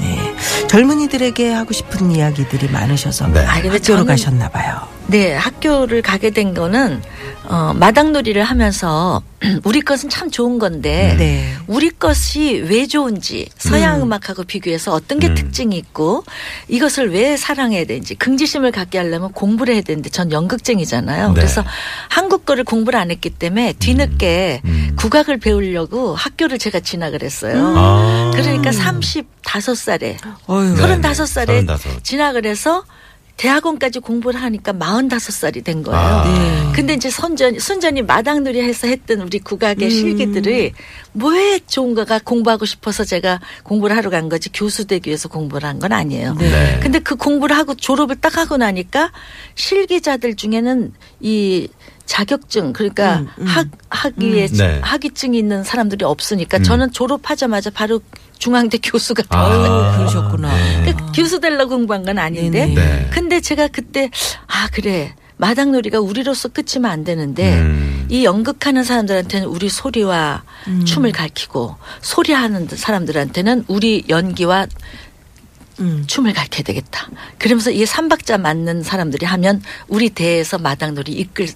네. 0.00 0.34
젊은이들에게 0.68 1.52
하고 1.52 1.74
싶은 1.74 2.10
이야기들이 2.12 2.70
많으셔서 2.70 3.26
네. 3.28 3.40
아, 3.44 3.60
근데 3.60 3.68
학교로 3.76 4.04
저는- 4.04 4.06
가셨나 4.06 4.48
봐요. 4.48 4.80
네, 5.08 5.34
학교를 5.34 6.00
가게 6.00 6.30
된 6.30 6.54
거는 6.54 7.02
어, 7.44 7.72
마당놀이를 7.74 8.42
하면서 8.44 9.22
우리 9.64 9.80
것은 9.80 10.08
참 10.08 10.30
좋은 10.30 10.58
건데 10.58 11.14
네. 11.18 11.54
우리 11.66 11.90
것이 11.90 12.62
왜 12.68 12.86
좋은지 12.86 13.48
서양 13.56 14.02
음. 14.02 14.12
악하고 14.12 14.44
비교해서 14.44 14.92
어떤 14.92 15.18
게 15.18 15.28
음. 15.28 15.34
특징이 15.34 15.76
있고 15.76 16.24
이것을 16.68 17.10
왜 17.10 17.36
사랑해야 17.36 17.84
되는지 17.84 18.14
긍지심을 18.14 18.70
갖게 18.70 18.98
하려면 18.98 19.32
공부를 19.32 19.74
해야 19.74 19.82
되는데 19.82 20.10
전 20.10 20.30
연극쟁이잖아요. 20.30 21.28
네. 21.28 21.34
그래서 21.34 21.64
한국 22.08 22.46
거를 22.46 22.64
공부를 22.64 22.98
안 22.98 23.10
했기 23.10 23.30
때문에 23.30 23.74
뒤늦게 23.74 24.62
음. 24.64 24.92
국악을 24.96 25.38
배우려고 25.38 26.14
학교를 26.14 26.58
제가 26.58 26.80
진학을 26.80 27.22
했어요. 27.22 27.74
아. 27.76 28.30
그러니까 28.34 28.70
35살에 28.70 30.16
어휴. 30.46 30.74
네. 30.76 30.82
35살에 30.82 31.66
35. 31.66 32.02
진학을 32.02 32.46
해서 32.46 32.84
대학원까지 33.42 33.98
공부를 33.98 34.40
하니까 34.40 34.72
45살이 34.72 35.64
된 35.64 35.82
거예요. 35.82 35.98
아. 35.98 36.22
네. 36.24 36.72
근데 36.76 36.94
이제 36.94 37.10
선전, 37.10 37.58
순전히 37.58 38.00
마당놀이 38.00 38.60
해서 38.62 38.86
했던 38.86 39.20
우리 39.20 39.40
국악의 39.40 39.90
실기들이 39.90 40.72
뭐에 41.12 41.58
좋은가가 41.66 42.20
공부하고 42.24 42.64
싶어서 42.66 43.02
제가 43.04 43.40
공부를 43.64 43.96
하러 43.96 44.10
간 44.10 44.28
거지 44.28 44.48
교수 44.52 44.86
되기 44.86 45.08
위해서 45.08 45.28
공부를 45.28 45.68
한 45.68 45.80
건 45.82 45.90
아니에요. 45.92 46.34
네. 46.38 46.78
근데 46.80 47.00
그 47.00 47.16
공부를 47.16 47.56
하고 47.56 47.74
졸업을 47.74 48.14
딱 48.14 48.36
하고 48.36 48.56
나니까 48.56 49.10
실기자들 49.56 50.36
중에는 50.36 50.92
이 51.20 51.66
자격증 52.06 52.72
그러니까 52.72 53.18
음, 53.18 53.28
음. 53.38 53.46
학 53.46 53.68
학위에 53.88 54.46
음. 54.46 54.56
네. 54.56 54.80
학위증이 54.82 55.38
있는 55.38 55.64
사람들이 55.64 56.04
없으니까 56.04 56.58
음. 56.58 56.62
저는 56.62 56.92
졸업하자마자 56.92 57.70
바로 57.70 58.00
중앙대 58.38 58.78
교수가 58.82 59.24
아. 59.28 59.48
되어요. 59.48 59.96
그러셨구나. 59.96 60.54
네. 60.54 60.80
그러니까 60.82 61.12
교수 61.12 61.40
되려고 61.40 61.76
공부한 61.76 62.04
건 62.04 62.18
아닌데 62.18 62.66
네네. 62.66 62.74
네. 62.74 63.10
근데 63.12 63.40
제가 63.40 63.68
그때 63.68 64.10
아 64.46 64.68
그래 64.72 65.14
마당놀이가 65.36 65.98
우리로서 66.00 66.48
끝이면 66.48 66.90
안 66.90 67.04
되는데 67.04 67.58
음. 67.58 68.06
이 68.08 68.24
연극하는 68.24 68.84
사람들한테는 68.84 69.48
우리 69.48 69.68
소리와 69.68 70.44
음. 70.68 70.84
춤을 70.84 71.12
가르치고 71.12 71.76
소리하는 72.00 72.68
사람들한테는 72.68 73.64
우리 73.68 74.04
연기와 74.08 74.66
음. 75.80 76.04
춤을 76.06 76.32
가르쳐야 76.32 76.62
되겠다. 76.62 77.08
그러면서 77.38 77.70
이게 77.70 77.86
삼박자 77.86 78.38
맞는 78.38 78.82
사람들이 78.82 79.26
하면 79.26 79.62
우리 79.88 80.10
대에서 80.10 80.58
마당놀이 80.58 81.12
이끌 81.12 81.48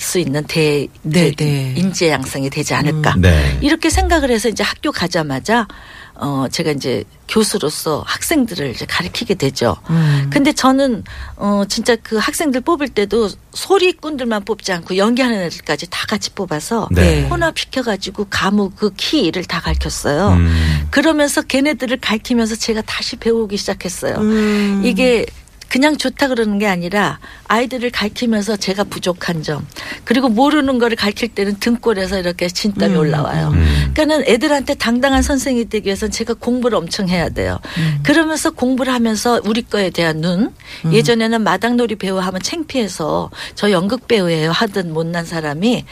수 0.00 0.18
있는 0.18 0.42
대, 0.46 0.88
네, 1.02 1.30
대- 1.32 1.44
네. 1.44 1.74
인재 1.76 2.08
양성이 2.10 2.48
되지 2.48 2.72
않을까. 2.74 3.14
네. 3.18 3.58
이렇게 3.60 3.90
생각을 3.90 4.30
해서 4.30 4.48
이제 4.48 4.62
학교 4.64 4.90
가자마자 4.90 5.68
어 6.14 6.46
제가 6.50 6.70
이제 6.72 7.04
교수로서 7.28 8.02
학생들을 8.06 8.70
이제 8.70 8.86
가르치게 8.86 9.34
되죠. 9.34 9.76
음. 9.90 10.28
근데 10.32 10.52
저는 10.52 11.04
어 11.36 11.64
진짜 11.68 11.96
그 12.02 12.16
학생들 12.16 12.62
뽑을 12.62 12.88
때도 12.88 13.28
소리꾼들만 13.52 14.44
뽑지 14.44 14.72
않고 14.72 14.96
연기하는 14.96 15.42
애들까지 15.42 15.88
다 15.90 16.06
같이 16.08 16.30
뽑아서 16.30 16.88
네. 16.92 17.26
혼합시켜 17.28 17.82
가지고 17.82 18.26
가무 18.30 18.70
그 18.70 18.90
키를 18.96 19.44
다 19.44 19.60
가르쳤어요. 19.60 20.30
음. 20.30 20.86
그러면서 20.90 21.42
걔네들을 21.42 21.98
가르치면서 22.00 22.56
제가 22.56 22.80
다시 22.82 23.16
배우기 23.16 23.56
시작했어요. 23.58 24.16
음. 24.16 24.82
이게 24.84 25.26
그냥 25.70 25.96
좋다 25.96 26.26
그러는 26.26 26.58
게 26.58 26.66
아니라 26.66 27.20
아이들을 27.46 27.90
가르치면서 27.90 28.56
제가 28.56 28.82
부족한 28.84 29.44
점 29.44 29.64
그리고 30.04 30.28
모르는 30.28 30.78
거를 30.80 30.96
가르칠 30.96 31.28
때는 31.28 31.60
등골에서 31.60 32.18
이렇게 32.18 32.48
진땀이 32.48 32.96
올라와요. 32.96 33.50
음. 33.54 33.92
그러니까는 33.94 34.24
애들한테 34.26 34.74
당당한 34.74 35.22
선생이 35.22 35.68
되기 35.68 35.86
위해서는 35.86 36.10
제가 36.10 36.34
공부를 36.34 36.76
엄청 36.76 37.08
해야 37.08 37.28
돼요. 37.28 37.60
그러면서 38.02 38.50
공부를 38.50 38.92
하면서 38.92 39.40
우리 39.44 39.62
거에 39.62 39.90
대한 39.90 40.20
눈 40.20 40.52
예전에는 40.92 41.40
마당놀이 41.42 41.94
배우 41.94 42.16
하면 42.16 42.42
창피해서 42.42 43.30
저 43.54 43.70
연극 43.70 44.08
배우예요 44.08 44.50
하던 44.50 44.92
못난 44.92 45.24
사람이 45.24 45.84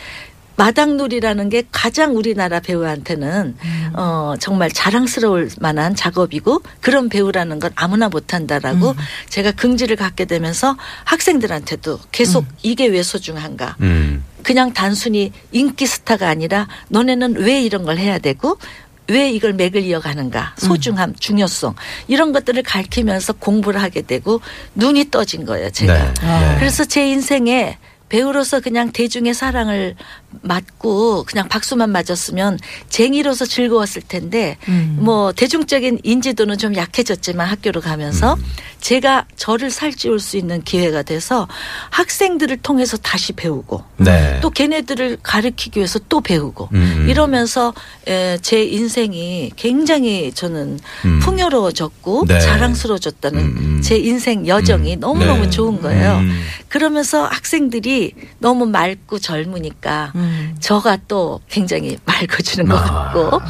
마당놀이라는 0.58 1.48
게 1.48 1.62
가장 1.70 2.16
우리나라 2.16 2.58
배우한테는 2.58 3.56
어 3.94 4.34
정말 4.40 4.70
자랑스러울 4.70 5.50
만한 5.60 5.94
작업이고 5.94 6.62
그런 6.80 7.08
배우라는 7.08 7.60
건 7.60 7.70
아무나 7.76 8.08
못한다라고 8.08 8.94
제가 9.28 9.52
긍지를 9.52 9.94
갖게 9.94 10.24
되면서 10.24 10.76
학생들한테도 11.04 12.00
계속 12.10 12.44
이게 12.62 12.86
왜 12.86 13.02
소중한가. 13.02 13.76
음. 13.80 14.24
그냥 14.42 14.72
단순히 14.72 15.32
인기 15.52 15.86
스타가 15.86 16.28
아니라 16.28 16.66
너네는 16.88 17.36
왜 17.36 17.62
이런 17.62 17.84
걸 17.84 17.96
해야 17.98 18.18
되고 18.18 18.58
왜 19.06 19.30
이걸 19.30 19.52
맥을 19.52 19.82
이어가는가. 19.82 20.54
소중함 20.58 21.14
중요성. 21.14 21.76
이런 22.08 22.32
것들을 22.32 22.62
가르치면서 22.64 23.34
공부를 23.34 23.80
하게 23.80 24.02
되고 24.02 24.40
눈이 24.74 25.10
떠진 25.10 25.44
거예요 25.46 25.70
제가. 25.70 25.94
네. 25.94 26.14
네. 26.20 26.56
그래서 26.58 26.84
제 26.84 27.08
인생에 27.08 27.78
배우로서 28.08 28.60
그냥 28.60 28.92
대중의 28.92 29.34
사랑을 29.34 29.94
맞고 30.42 31.24
그냥 31.24 31.48
박수만 31.48 31.90
맞았으면 31.90 32.58
쟁이로서 32.88 33.46
즐거웠을 33.46 34.02
텐데 34.02 34.56
뭐 34.96 35.32
대중적인 35.32 36.00
인지도는 36.02 36.58
좀 36.58 36.74
약해졌지만 36.74 37.46
학교로 37.46 37.80
가면서 37.80 38.34
음. 38.34 38.44
제가 38.80 39.26
저를 39.36 39.70
살찌울 39.70 40.20
수 40.20 40.36
있는 40.36 40.62
기회가 40.62 41.02
돼서 41.02 41.48
학생들을 41.90 42.58
통해서 42.58 42.96
다시 42.96 43.32
배우고 43.32 43.82
네. 43.98 44.38
또 44.40 44.50
걔네들을 44.50 45.18
가르치기 45.22 45.78
위해서 45.80 45.98
또 46.08 46.20
배우고 46.20 46.68
음, 46.72 46.94
음. 46.98 47.08
이러면서 47.08 47.74
에, 48.06 48.38
제 48.40 48.62
인생이 48.62 49.52
굉장히 49.56 50.32
저는 50.32 50.78
음. 51.04 51.18
풍요로워졌고 51.20 52.26
네. 52.28 52.40
자랑스러워졌다는 52.40 53.40
음, 53.40 53.56
음. 53.58 53.82
제 53.82 53.96
인생 53.96 54.46
여정이 54.46 54.96
음. 54.96 55.00
너무너무 55.00 55.44
네. 55.44 55.50
좋은 55.50 55.80
거예요. 55.82 56.18
음. 56.18 56.40
그러면서 56.68 57.24
학생들이 57.24 57.97
너무 58.38 58.66
맑고 58.66 59.18
젊으니까 59.18 60.12
음. 60.14 60.56
저가 60.60 60.98
또 61.08 61.40
굉장히 61.48 61.96
맑아지는 62.04 62.66
것 62.68 62.76
아. 62.76 63.12
같고 63.12 63.40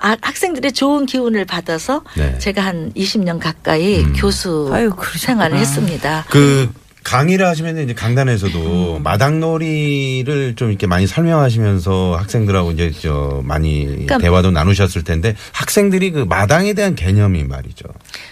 아, 0.00 0.16
학생들의 0.20 0.72
좋은 0.72 1.06
기운을 1.06 1.44
받아서 1.44 2.02
네. 2.16 2.38
제가 2.38 2.64
한 2.64 2.92
20년 2.94 3.40
가까이 3.40 4.04
음. 4.04 4.12
교수 4.16 4.70
아유. 4.72 4.92
생활을 5.16 5.58
했습니다. 5.58 6.24
그 6.30 6.70
강의를 7.08 7.46
하시면 7.46 7.78
이제 7.78 7.94
강단에서도 7.94 8.98
마당놀이를 9.02 10.56
좀 10.56 10.68
이렇게 10.68 10.86
많이 10.86 11.06
설명하시면서 11.06 12.16
학생들하고 12.18 12.72
이제 12.72 12.92
저 13.00 13.40
많이 13.44 13.86
그러니까 13.86 14.18
대화도 14.18 14.50
나누셨을 14.50 15.04
텐데 15.04 15.34
학생들이 15.52 16.10
그 16.10 16.26
마당에 16.28 16.74
대한 16.74 16.94
개념이 16.94 17.44
말이죠. 17.44 17.86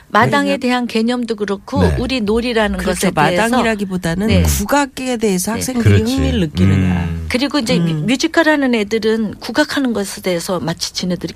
마당에 0.08 0.58
대한 0.58 0.86
개념도 0.86 1.36
그렇고 1.36 1.84
네. 1.84 1.96
우리 1.98 2.20
놀이라는 2.20 2.76
그렇죠. 2.76 3.00
것에 3.00 3.10
대해서 3.12 3.42
마당이라기보다는 3.48 4.26
네. 4.26 4.42
국악에 4.42 5.16
대해서 5.16 5.52
네. 5.52 5.56
학생들이 5.56 5.94
그렇지. 5.94 6.14
흥미를 6.14 6.40
느끼느냐. 6.40 7.04
음. 7.04 7.26
그리고 7.30 7.58
이제 7.58 7.78
음. 7.78 8.04
뮤지컬 8.06 8.46
하는 8.46 8.74
애들은 8.74 9.36
국악하는 9.36 9.94
것에 9.94 10.20
대해서 10.20 10.60
마치 10.60 10.92
지네들이 10.92 11.32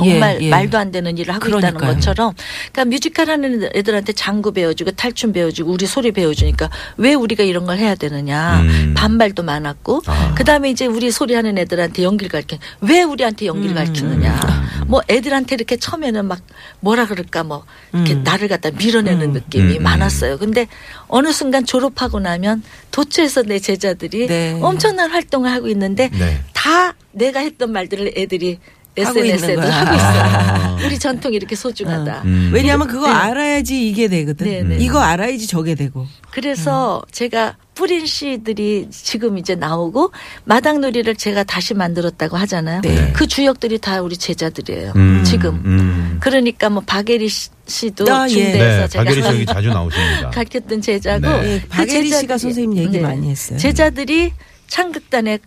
정말 0.00 0.38
예, 0.40 0.46
예. 0.46 0.50
말도 0.50 0.78
안 0.78 0.90
되는 0.90 1.16
일을 1.18 1.34
하고 1.34 1.46
있다는 1.46 1.60
그러니까요. 1.74 1.94
것처럼 1.94 2.34
그러니까 2.72 2.84
뮤지컬 2.86 3.30
하는 3.30 3.68
애들한테 3.74 4.12
장구 4.12 4.52
배워주고 4.52 4.92
탈춤 4.92 5.32
배워주고 5.32 5.70
우리 5.72 5.86
소리 5.86 6.12
배워주니까 6.12 6.70
왜 6.96 7.14
우리가 7.14 7.44
이런 7.44 7.66
걸 7.66 7.78
해야 7.78 7.94
되느냐 7.94 8.60
음. 8.60 8.94
반발도 8.96 9.42
많았고 9.42 10.02
아. 10.06 10.34
그다음에 10.34 10.70
이제 10.70 10.86
우리 10.86 11.10
소리 11.10 11.34
하는 11.34 11.58
애들한테 11.58 12.02
연기를 12.02 12.30
가르쳐 12.30 12.56
왜 12.80 13.02
우리한테 13.02 13.46
연기를 13.46 13.70
음. 13.70 13.74
가르치느냐 13.76 14.40
뭐 14.86 15.02
애들한테 15.08 15.54
이렇게 15.54 15.76
처음에는 15.76 16.24
막 16.24 16.40
뭐라 16.80 17.06
그럴까 17.06 17.44
뭐 17.44 17.64
이렇게 17.92 18.14
음. 18.14 18.22
나를 18.22 18.48
갖다 18.48 18.70
밀어내는 18.70 19.32
느낌이 19.32 19.74
음, 19.74 19.76
음. 19.78 19.82
많았어요 19.82 20.38
근데 20.38 20.66
어느 21.08 21.32
순간 21.32 21.64
졸업하고 21.64 22.20
나면 22.20 22.62
도처에서 22.90 23.42
내 23.42 23.58
제자들이 23.58 24.26
네. 24.26 24.58
엄청난 24.60 25.10
활동을 25.10 25.50
하고 25.50 25.68
있는데 25.68 26.08
네. 26.10 26.40
다 26.52 26.94
내가 27.12 27.40
했던 27.40 27.72
말들을 27.72 28.12
애들이 28.16 28.58
SNS에도. 28.96 29.62
하고 29.62 29.94
있어요. 29.94 30.22
아. 30.22 30.76
우리 30.84 30.98
전통이 30.98 31.36
이렇게 31.36 31.54
소중하다. 31.56 32.22
음. 32.24 32.50
왜냐하면 32.52 32.88
그거 32.88 33.06
네. 33.06 33.12
알아야지 33.12 33.88
이게 33.88 34.08
되거든. 34.08 34.46
네, 34.46 34.62
네. 34.62 34.76
이거 34.78 35.00
알아야지 35.00 35.46
저게 35.46 35.74
되고. 35.74 36.06
그래서 36.30 37.02
제가 37.12 37.56
뿌린 37.74 38.04
씨들이 38.04 38.88
지금 38.90 39.38
이제 39.38 39.54
나오고 39.54 40.12
마당놀이를 40.44 41.14
제가 41.16 41.44
다시 41.44 41.72
만들었다고 41.74 42.36
하잖아요. 42.36 42.82
네. 42.82 43.12
그 43.14 43.26
주역들이 43.26 43.78
다 43.78 44.02
우리 44.02 44.16
제자들이에요. 44.16 44.92
음. 44.96 45.22
지금. 45.24 45.62
음. 45.64 46.16
그러니까 46.20 46.68
뭐 46.68 46.82
박예리 46.84 47.28
씨- 47.28 47.48
씨도 47.66 48.12
아, 48.12 48.24
예. 48.28 48.34
중대에서 48.34 48.80
네, 48.82 48.88
제가 48.88 49.04
박예리 49.04 49.22
씨 49.22 49.28
여기 49.28 49.46
자주 49.46 49.68
나오십니다. 49.68 50.30
가르쳤던 50.30 50.80
제자고 50.82 51.20
네. 51.28 51.54
예, 51.54 51.60
그 51.60 51.68
박예리 51.68 52.10
제자들이- 52.10 52.20
씨가 52.20 52.38
선생님 52.38 52.76
얘기 52.84 52.98
많이 52.98 53.30
했어요. 53.30 53.58
제자들이 53.58 54.32
창극단에 54.66 55.38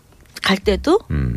갈 0.42 0.58
때도 0.58 1.00
음. 1.10 1.33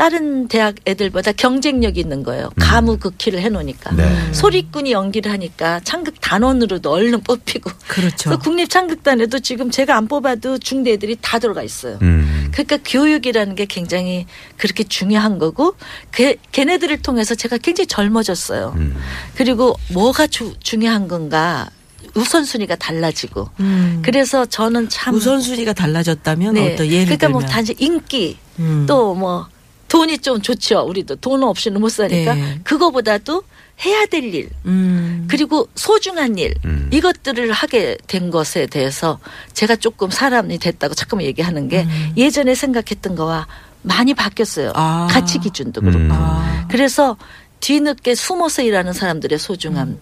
다른 0.00 0.48
대학 0.48 0.76
애들보다 0.86 1.32
경쟁력 1.32 1.98
있는 1.98 2.22
거예요. 2.22 2.48
가무 2.58 2.96
극히를 2.96 3.42
해놓으니까. 3.42 3.94
네. 3.94 4.32
소리꾼이 4.32 4.92
연기를 4.92 5.30
하니까 5.30 5.80
창극 5.80 6.18
단원으로도 6.22 6.90
얼른 6.90 7.20
뽑히고. 7.20 7.70
그렇죠. 7.86 8.30
그래서 8.30 8.38
국립 8.38 8.70
창극단에도 8.70 9.40
지금 9.40 9.70
제가 9.70 9.98
안 9.98 10.08
뽑아도 10.08 10.56
중대 10.56 10.92
애들이 10.92 11.18
다 11.20 11.38
들어가 11.38 11.62
있어요. 11.62 11.98
음. 12.00 12.48
그러니까 12.50 12.78
교육이라는 12.82 13.54
게 13.54 13.66
굉장히 13.66 14.24
그렇게 14.56 14.84
중요한 14.84 15.36
거고 15.38 15.74
걔, 16.12 16.36
걔네들을 16.50 17.02
통해서 17.02 17.34
제가 17.34 17.58
굉장히 17.58 17.86
젊어졌어요. 17.86 18.72
음. 18.76 18.96
그리고 19.34 19.76
뭐가 19.92 20.28
주- 20.28 20.54
중요한 20.60 21.08
건가 21.08 21.68
우선순위가 22.14 22.76
달라지고 22.76 23.50
음. 23.60 24.00
그래서 24.02 24.46
저는 24.46 24.88
참 24.88 25.14
우선순위가 25.16 25.74
달라졌다면 25.74 26.54
네. 26.54 26.72
어떤 26.72 26.86
예를 26.86 27.04
그러니까 27.04 27.28
뭐 27.28 27.40
들면 27.40 27.52
단지 27.52 27.74
인기 27.78 28.38
음. 28.58 28.86
또뭐 28.88 29.46
돈이 29.90 30.18
좀 30.18 30.40
좋죠. 30.40 30.80
우리도 30.82 31.16
돈 31.16 31.42
없이는 31.42 31.80
못 31.80 31.90
사니까 31.90 32.34
네. 32.34 32.60
그거보다도 32.64 33.42
해야 33.84 34.06
될 34.06 34.24
일, 34.34 34.50
음. 34.66 35.26
그리고 35.28 35.68
소중한 35.74 36.38
일, 36.38 36.54
음. 36.64 36.88
이것들을 36.92 37.50
하게 37.52 37.96
된 38.06 38.30
것에 38.30 38.66
대해서 38.66 39.18
제가 39.52 39.76
조금 39.76 40.10
사람이 40.10 40.58
됐다고 40.58 40.94
자꾸만 40.94 41.24
얘기하는 41.24 41.68
게 41.68 41.86
예전에 42.16 42.54
생각했던 42.54 43.16
거와 43.16 43.46
많이 43.82 44.14
바뀌었어요. 44.14 44.68
음. 44.68 44.72
아. 44.76 45.08
가치 45.10 45.38
기준도 45.38 45.80
그렇고. 45.80 45.98
음. 45.98 46.08
아. 46.12 46.66
그래서 46.70 47.16
뒤늦게 47.60 48.14
숨어서 48.14 48.62
일하는 48.62 48.92
사람들의 48.92 49.38
소중함. 49.38 49.98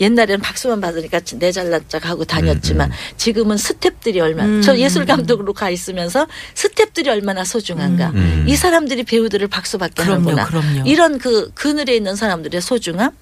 음. 0.00 0.04
옛날에는 0.04 0.40
박수만 0.40 0.80
받으니까 0.80 1.20
내 1.38 1.52
잘난 1.52 1.82
척 1.88 2.06
하고 2.06 2.24
다녔지만 2.24 2.90
지금은 3.16 3.56
스탭들이 3.56 4.18
얼마나 4.18 4.48
음. 4.48 4.62
저 4.62 4.76
예술 4.76 5.04
감독으로 5.06 5.52
가 5.52 5.70
있으면서 5.70 6.26
스탭들이 6.54 7.08
얼마나 7.08 7.44
소중한가 7.44 8.10
음. 8.10 8.44
이 8.48 8.56
사람들이 8.56 9.04
배우들을 9.04 9.46
박수 9.48 9.78
받게 9.78 10.02
그럼요, 10.02 10.30
하는구나 10.30 10.46
그럼요. 10.46 10.88
이런 10.88 11.18
그 11.18 11.50
그늘에 11.54 11.94
있는 11.94 12.16
사람들의 12.16 12.60
소중함 12.60 13.12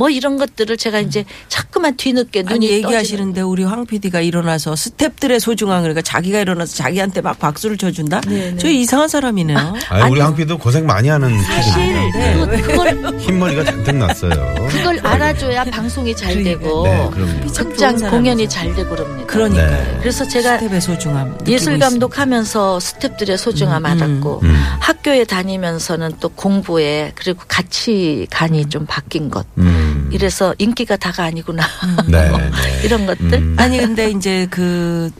뭐 0.00 0.08
이런 0.08 0.38
것들을 0.38 0.78
제가 0.78 1.00
이제 1.00 1.26
자꾸만 1.48 1.94
뒤늦게 1.94 2.44
눈이 2.44 2.54
아니 2.54 2.70
얘기하시는데 2.70 3.42
우리 3.42 3.64
황 3.64 3.84
PD가 3.84 4.22
일어나서 4.22 4.72
스탭들의 4.72 5.40
소중함 5.40 5.82
그러니까 5.82 6.00
자기가 6.00 6.40
일어나서 6.40 6.74
자기한테 6.74 7.20
막 7.20 7.38
박수를 7.38 7.76
쳐준다. 7.76 8.22
네, 8.22 8.52
네. 8.52 8.56
저 8.56 8.70
이상한 8.70 9.08
사람이네요. 9.08 9.58
아, 9.90 10.08
우리 10.08 10.20
황피도 10.20 10.56
고생 10.56 10.86
많이 10.86 11.10
하는 11.10 11.38
사실 11.42 11.74
PD인데 11.74 12.34
또 12.34 12.62
그걸 12.62 13.18
흰머리가 13.20 13.64
잔뜩 13.64 13.96
났어요. 13.96 14.54
그걸 14.70 14.98
알아줘야 15.02 15.64
방송이 15.64 16.16
잘 16.16 16.42
되고 16.42 16.84
네, 16.84 17.10
극장 17.54 17.94
공연이. 17.98 18.48
잘 18.48 18.74
되고 18.74 18.88
그럽니다. 18.88 19.26
그러니까요. 19.26 19.70
네. 19.70 19.98
그래서 20.00 20.26
제가 20.26 20.60
스텝의 20.60 20.80
소중함. 20.80 21.36
예술 21.42 21.74
있습니다. 21.74 21.88
감독 21.90 22.18
하면서 22.18 22.78
스탭들의 22.78 23.36
소중함 23.36 23.84
알았고 23.84 24.40
음. 24.44 24.62
학교에 24.80 25.24
다니면서는 25.24 26.12
또 26.20 26.30
공부에 26.30 27.12
그리고 27.16 27.42
가치관이 27.46 28.70
좀 28.70 28.86
바뀐 28.86 29.28
것 29.28 29.44
음. 29.58 29.89
이래서 30.12 30.54
인기가 30.58 30.96
다가 30.96 31.24
아니구나 31.24 31.64
네, 32.08 32.28
네. 32.30 32.50
이런 32.84 33.06
것들 33.06 33.32
음. 33.34 33.56
아니 33.58 33.78
근데 33.78 34.10
이제 34.10 34.46
그 34.50 35.10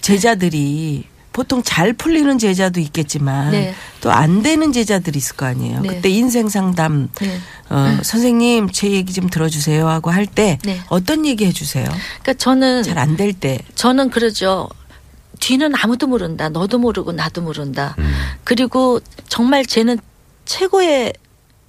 제자들이 0.00 1.04
보통 1.32 1.62
잘 1.62 1.92
풀리는 1.92 2.36
제자도 2.38 2.80
있겠지만 2.80 3.52
네. 3.52 3.74
또안 4.00 4.42
되는 4.42 4.72
제자들이 4.72 5.18
있을 5.18 5.36
거 5.36 5.46
아니에요. 5.46 5.80
네. 5.82 5.88
그때 5.88 6.08
인생 6.08 6.48
상담 6.48 7.08
네. 7.20 7.38
어, 7.70 7.98
선생님 8.02 8.70
제 8.72 8.90
얘기 8.90 9.12
좀 9.12 9.28
들어주세요 9.28 9.86
하고 9.88 10.10
할때 10.10 10.58
네. 10.64 10.80
어떤 10.88 11.24
얘기 11.26 11.46
해주세요? 11.46 11.84
그러니까 11.84 12.34
저는 12.34 12.82
잘 12.82 12.98
안 12.98 13.16
될 13.16 13.32
때. 13.32 13.58
저는 13.76 14.10
그러죠. 14.10 14.68
뒤는 15.38 15.72
아무도 15.76 16.08
모른다. 16.08 16.48
너도 16.48 16.78
모르고 16.78 17.12
나도 17.12 17.42
모른다. 17.42 17.94
그리고 18.42 18.98
정말 19.28 19.64
쟤는 19.64 19.98
최고의 20.46 21.12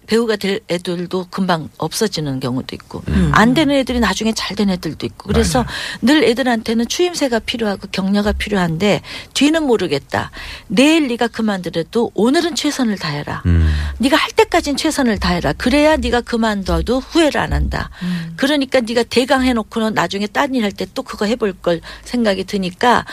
배우가 0.09 0.37
될 0.37 0.59
애들도 0.69 1.27
금방 1.29 1.69
없어지는 1.77 2.39
경우도 2.39 2.75
있고 2.75 3.03
안 3.31 3.53
되는 3.53 3.75
애들이 3.75 3.99
나중에 3.99 4.33
잘 4.33 4.49
된 4.57 4.71
애들도 4.71 5.05
있고 5.05 5.27
그래서 5.27 5.63
늘 6.01 6.23
애들한테는 6.23 6.87
추임새가 6.87 7.37
필요하고 7.39 7.87
격려가 7.91 8.31
필요한데 8.31 9.01
뒤는 9.35 9.63
모르겠다. 9.63 10.31
내일 10.67 11.07
네가 11.07 11.27
그만두려도 11.27 12.11
오늘은 12.15 12.55
최선을 12.55 12.97
다해라. 12.97 13.43
음. 13.45 13.71
네가 13.99 14.17
할 14.17 14.31
때까진 14.31 14.75
최선을 14.75 15.19
다해라. 15.19 15.53
그래야 15.53 15.95
네가 15.95 16.21
그만둬도 16.21 16.99
후회를 16.99 17.39
안 17.39 17.53
한다. 17.53 17.91
그러니까 18.35 18.79
네가 18.81 19.03
대강 19.03 19.43
해놓고는 19.45 19.93
나중에 19.93 20.25
딴 20.27 20.55
일 20.55 20.63
할 20.63 20.71
때 20.71 20.87
또 20.95 21.03
그거 21.03 21.25
해볼 21.25 21.53
걸 21.61 21.81
생각이 22.03 22.45
드니까 22.45 23.05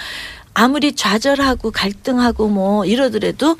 아무리 0.55 0.95
좌절하고 0.97 1.71
갈등하고 1.71 2.49
뭐 2.49 2.87
이러더라도 2.87 3.57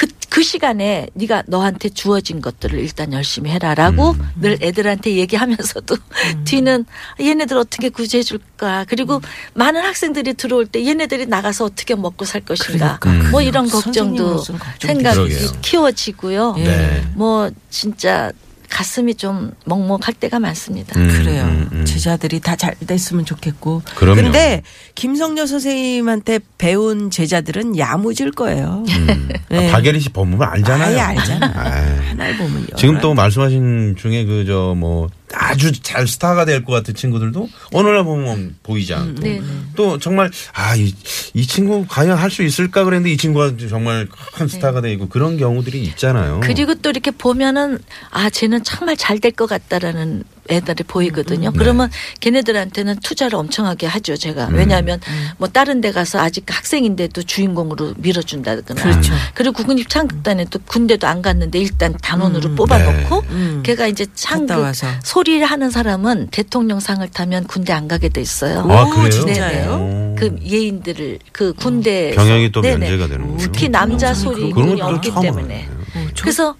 그, 0.00 0.06
그 0.30 0.42
시간에 0.42 1.08
네가 1.12 1.42
너한테 1.46 1.90
주어진 1.90 2.40
것들을 2.40 2.78
일단 2.78 3.12
열심히 3.12 3.50
해라라고 3.50 4.16
늘 4.40 4.56
애들한테 4.62 5.16
얘기하면서도 5.16 5.94
뒤는 6.46 6.86
얘네들 7.20 7.58
어떻게 7.58 7.90
구제해 7.90 8.22
줄까 8.22 8.86
그리고 8.88 9.20
많은 9.52 9.82
학생들이 9.82 10.32
들어올 10.34 10.64
때 10.64 10.86
얘네들이 10.86 11.26
나가서 11.26 11.66
어떻게 11.66 11.94
먹고 11.94 12.24
살 12.24 12.40
것인가 12.40 12.96
그러니까. 12.98 13.30
뭐 13.30 13.42
이런 13.42 13.68
걱정도 13.68 14.42
생각이 14.78 15.16
그러게요. 15.16 15.48
키워지고요. 15.60 16.54
네. 16.54 17.04
뭐 17.14 17.50
진짜 17.68 18.32
가슴이 18.70 19.16
좀 19.16 19.50
먹먹할 19.66 20.14
때가 20.14 20.38
많습니다. 20.38 20.98
음, 20.98 21.08
그래요. 21.08 21.42
음, 21.44 21.68
음. 21.72 21.84
제자들이 21.84 22.40
다 22.40 22.56
잘 22.56 22.74
됐으면 22.86 23.24
좋겠고. 23.24 23.82
그럼요. 23.96 24.22
근데 24.22 24.62
김성녀 24.94 25.46
선생님한테 25.46 26.40
배운 26.58 27.10
제자들은 27.10 27.76
야무질 27.78 28.32
거예요. 28.32 28.84
네. 29.50 29.68
아, 29.68 29.72
박예리 29.72 29.98
씨 30.00 30.08
법문을 30.10 30.44
알잖아요. 30.46 30.88
아예 30.96 31.00
알잖아. 31.00 31.52
아이. 31.54 32.06
하나를 32.08 32.36
보면 32.36 32.66
지금 32.76 33.00
또 33.00 33.14
말씀하신 33.14 33.96
중에 33.98 34.24
그 34.24 34.44
저 34.46 34.74
뭐 34.74 35.08
아주 35.34 35.72
잘 35.82 36.06
스타가 36.06 36.44
될 36.44 36.64
것 36.64 36.72
같은 36.72 36.94
친구들도 36.94 37.48
어느 37.72 37.88
날 37.88 38.04
보면 38.04 38.56
보이지 38.62 38.92
않고 38.94 39.20
네, 39.20 39.38
네. 39.40 39.46
또 39.76 39.98
정말 39.98 40.30
아이 40.52 40.92
이 41.34 41.46
친구 41.46 41.84
과연 41.88 42.16
할 42.18 42.30
수 42.30 42.42
있을까 42.42 42.84
그랬는데 42.84 43.10
이 43.12 43.16
친구가 43.16 43.52
정말 43.68 44.06
큰 44.34 44.46
스타가 44.48 44.80
되고 44.80 45.08
그런 45.08 45.36
경우들이 45.36 45.82
있잖아요. 45.82 46.40
그리고 46.42 46.74
또 46.76 46.90
이렇게 46.90 47.10
보면은 47.10 47.78
아 48.10 48.30
쟤는 48.30 48.62
정말 48.64 48.96
잘 48.96 49.18
될 49.20 49.32
것 49.32 49.46
같다라는 49.48 50.22
애들이 50.50 50.82
보이거든요. 50.84 51.50
네. 51.52 51.58
그러면 51.58 51.90
걔네들한테는 52.20 52.96
투자를 53.02 53.36
엄청하게 53.36 53.86
하죠. 53.86 54.16
제가 54.16 54.48
음. 54.48 54.54
왜냐하면 54.54 55.00
뭐 55.38 55.48
다른 55.48 55.80
데 55.80 55.92
가서 55.92 56.18
아직 56.20 56.44
학생인데도 56.48 57.22
주인공으로 57.22 57.94
밀어준다거나 57.96 58.82
그렇죠. 58.82 59.12
그리고 59.34 59.62
국립 59.64 59.88
창극단에도 59.88 60.58
군대도 60.66 61.06
안 61.06 61.22
갔는데 61.22 61.58
일단 61.58 61.94
단원으로 62.02 62.54
뽑아놓고 62.54 63.24
음. 63.30 63.62
걔가 63.64 63.86
이제 63.86 64.06
창극 64.14 64.58
와서. 64.58 64.86
소리를 65.02 65.44
하는 65.46 65.70
사람은 65.70 66.28
대통령상을 66.30 67.06
타면 67.10 67.44
군대 67.46 67.72
안 67.72 67.88
가게 67.88 68.08
돼 68.08 68.20
있어요. 68.20 68.60
아, 68.68 68.82
오, 68.84 68.90
그래요? 68.90 69.10
진짜예요? 69.10 69.70
오. 69.72 70.16
그 70.18 70.36
예인들을 70.44 71.18
그 71.32 71.52
군대 71.54 72.12
병역이 72.14 72.52
또 72.52 72.60
면제가 72.60 73.06
되는군요. 73.06 73.38
특히 73.38 73.68
남자 73.68 74.12
소리 74.12 74.50
그런 74.50 74.68
군이 74.70 74.82
없기 74.82 75.10
때문에 75.22 75.54
알았네요. 75.64 75.68
어, 75.96 76.08
저- 76.14 76.22
그래서 76.22 76.54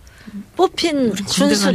뽑힌 0.57 1.15
준수 1.15 1.73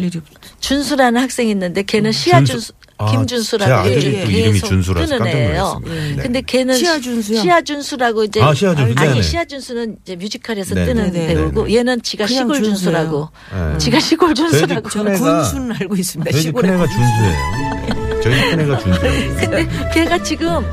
준수라는 0.69 1.21
학생이 1.21 1.51
있는데 1.51 1.83
걔는 1.83 2.11
시아 2.11 2.43
준수. 2.43 2.73
아, 2.97 3.11
김준수라고 3.11 3.67
제 3.67 3.73
아들이 3.73 4.05
이렇게 4.05 4.23
또 4.23 4.31
이름이 4.31 4.53
계속 4.53 4.67
준수라서 4.67 5.05
뜨는 5.05 5.19
깜짝 5.19 5.37
애예요. 5.37 5.79
놀랐습니다. 5.83 6.15
네. 6.15 6.15
근데 6.23 6.41
걔는 6.41 6.75
시아 6.75 6.99
준수요? 6.99 7.41
시아 7.41 7.61
준수라고 7.61 8.23
이제 8.23 8.41
아, 8.41 8.53
시아 8.53 8.73
준수. 8.73 8.93
아니 8.97 9.09
네네. 9.09 9.21
시아 9.21 9.45
준수는 9.45 9.97
이제 10.01 10.15
뮤지컬에서 10.15 10.73
네네. 10.75 10.85
뜨는 10.87 11.11
네네. 11.11 11.33
배우고 11.35 11.71
얘는 11.73 12.01
지가 12.01 12.25
시골. 12.25 12.63
준수라고 12.63 13.29
네. 13.53 13.77
지가 13.79 13.99
시골 13.99 14.33
준수라고 14.33 14.89
저는 14.89 15.13
군수는 15.19 15.75
알고 15.75 15.95
있습니다. 15.97 16.37
시골에 16.39 16.69
큰애가 16.69 16.87
준수예요. 16.87 17.94
저희 18.25 18.35
집 18.41 18.49
큰애가 18.49 18.77
준수예요. 18.79 19.35
근데 19.39 19.67
걔가 19.93 20.23
지금 20.23 20.65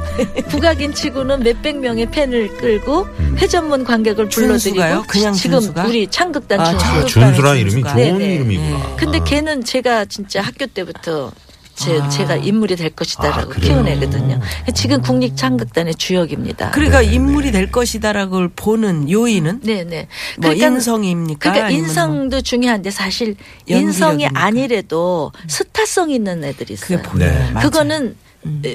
국악인 0.51 0.95
치고는 0.95 1.41
몇백 1.41 1.79
명의 1.81 2.07
팬을 2.11 2.57
끌고 2.57 3.03
음. 3.19 3.37
회전문 3.39 3.85
관객을? 3.85 4.29
불러들이고 4.31 5.03
그냥 5.07 5.35
지금 5.35 5.59
준수가? 5.61 5.85
우리 5.85 6.07
창극단 6.07 6.61
아, 6.61 6.65
준수. 6.65 6.85
아, 6.85 6.89
한국 6.89 7.09
준수라는 7.09 7.57
이름이 7.59 7.71
준수가. 7.73 7.93
좋은 7.93 8.19
네네. 8.19 8.35
이름이구나. 8.37 8.97
근데 8.97 9.21
걔는 9.25 9.65
제가 9.65 10.07
진짜 10.07 10.41
학교 10.41 10.67
때부터 10.67 11.31
제, 11.75 11.99
아. 12.01 12.09
제가 12.09 12.37
인물이 12.37 12.77
될 12.77 12.89
아, 12.89 12.91
것이다라고? 12.95 13.53
키운 13.55 13.87
애거든요. 13.89 14.41
지금 14.75 15.01
국립창극단의 15.03 15.95
주역입니다. 15.95 16.71
그러니까 16.73 17.01
네, 17.01 17.07
네, 17.09 17.13
인물이 17.15 17.47
네. 17.47 17.53
될 17.53 17.73
것이다라고 17.73 18.49
보는 18.55 19.11
요인은 19.11 19.61
네네. 19.63 20.09
뭐 20.39 20.53
인성입니까? 20.53 21.39
그러니까 21.39 21.67
아니면 21.67 21.81
뭐 21.83 21.89
인성도 21.89 22.41
중요한데 22.43 22.91
사실 22.91 23.37
연기력입니까? 23.69 23.77
인성이 23.79 24.27
아니래도 24.35 25.33
스타성 25.49 26.11
있는 26.11 26.45
애들이 26.45 26.75
있어요. 26.75 27.01
보여요. 27.03 27.31
네. 27.55 27.61
그거는 27.61 28.17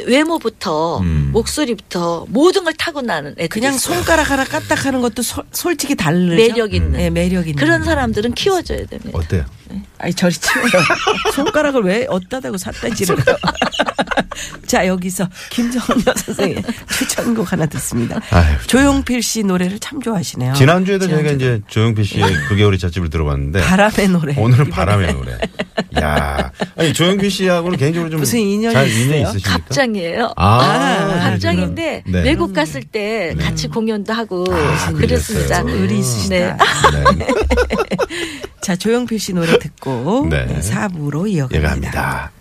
외모부터 0.06 1.00
음. 1.00 1.30
목소리부터 1.34 2.26
모든 2.30 2.64
걸 2.64 2.74
타고나는 2.74 3.32
애들이 3.34 3.48
그냥 3.50 3.76
있어요. 3.76 3.96
손가락 3.96 4.32
하나 4.32 4.44
까딱하는 4.46 5.02
것도 5.02 5.22
소- 5.22 5.44
솔직히 5.52 5.96
다르죠. 5.96 6.36
매력 6.36 6.74
있는. 6.74 6.92
네, 6.94 7.10
매력 7.10 7.48
있는. 7.48 7.56
그런 7.60 7.84
사람들은 7.84 8.34
키워줘야 8.34 8.86
됩니다. 8.86 9.12
어때요? 9.14 9.44
아니 10.00 10.14
저리 10.14 10.34
치워요. 10.34 10.70
손가락을 11.34 11.84
왜 11.84 12.06
어디다 12.10 12.40
대고 12.40 12.56
해요. 12.56 13.16
자 14.68 14.86
여기서 14.86 15.28
김정녀 15.50 16.14
선생의 16.16 16.64
추천곡 16.92 17.52
하나 17.52 17.66
듣습니다. 17.66 18.20
아유, 18.32 18.58
조용필 18.68 19.24
씨 19.24 19.44
노래를 19.44 19.80
참 19.80 20.02
좋아하시네요. 20.02 20.54
지난주에도 20.54 21.08
저희가. 21.08 21.32
이제 21.32 21.62
조용필 21.68 22.06
씨의 22.06 22.24
9개월의 22.50 22.80
찻집을 22.80 23.10
들어봤는데 23.10 23.62
바람의 23.62 24.08
노래. 24.10 24.36
오늘은 24.38 24.70
바람의 24.70 25.14
노래. 25.14 25.38
야, 26.02 26.52
아니 26.76 26.94
조용필 26.94 27.32
씨하고는 27.32 27.78
개인적으로 27.78 28.10
좀 28.10 28.20
무슨 28.20 28.40
인연이 28.40 28.74
잘 28.74 28.88
있어요? 28.88 29.22
있으십니까? 29.22 29.52
갑장이에요. 29.52 30.34
아, 30.36 30.60
아, 30.62 31.20
갑장인데 31.32 32.04
네. 32.06 32.22
외국 32.24 32.54
갔을 32.54 32.84
때 32.84 33.36
같이 33.40 33.68
공연도 33.68 34.14
하고 34.14 34.46
아, 34.50 34.92
그랬습니다. 34.92 35.62
의리 35.66 36.00
있으시다. 36.00 36.36
네. 36.36 37.04
네. 37.18 37.28
자 38.62 38.76
조용필 38.76 39.20
씨 39.20 39.34
노래 39.34 39.57
듣고 39.60 40.28
네. 40.30 40.46
네. 40.46 40.60
4부로 40.60 41.30
이어갑니다. 41.30 41.58
예가합니다. 41.58 42.32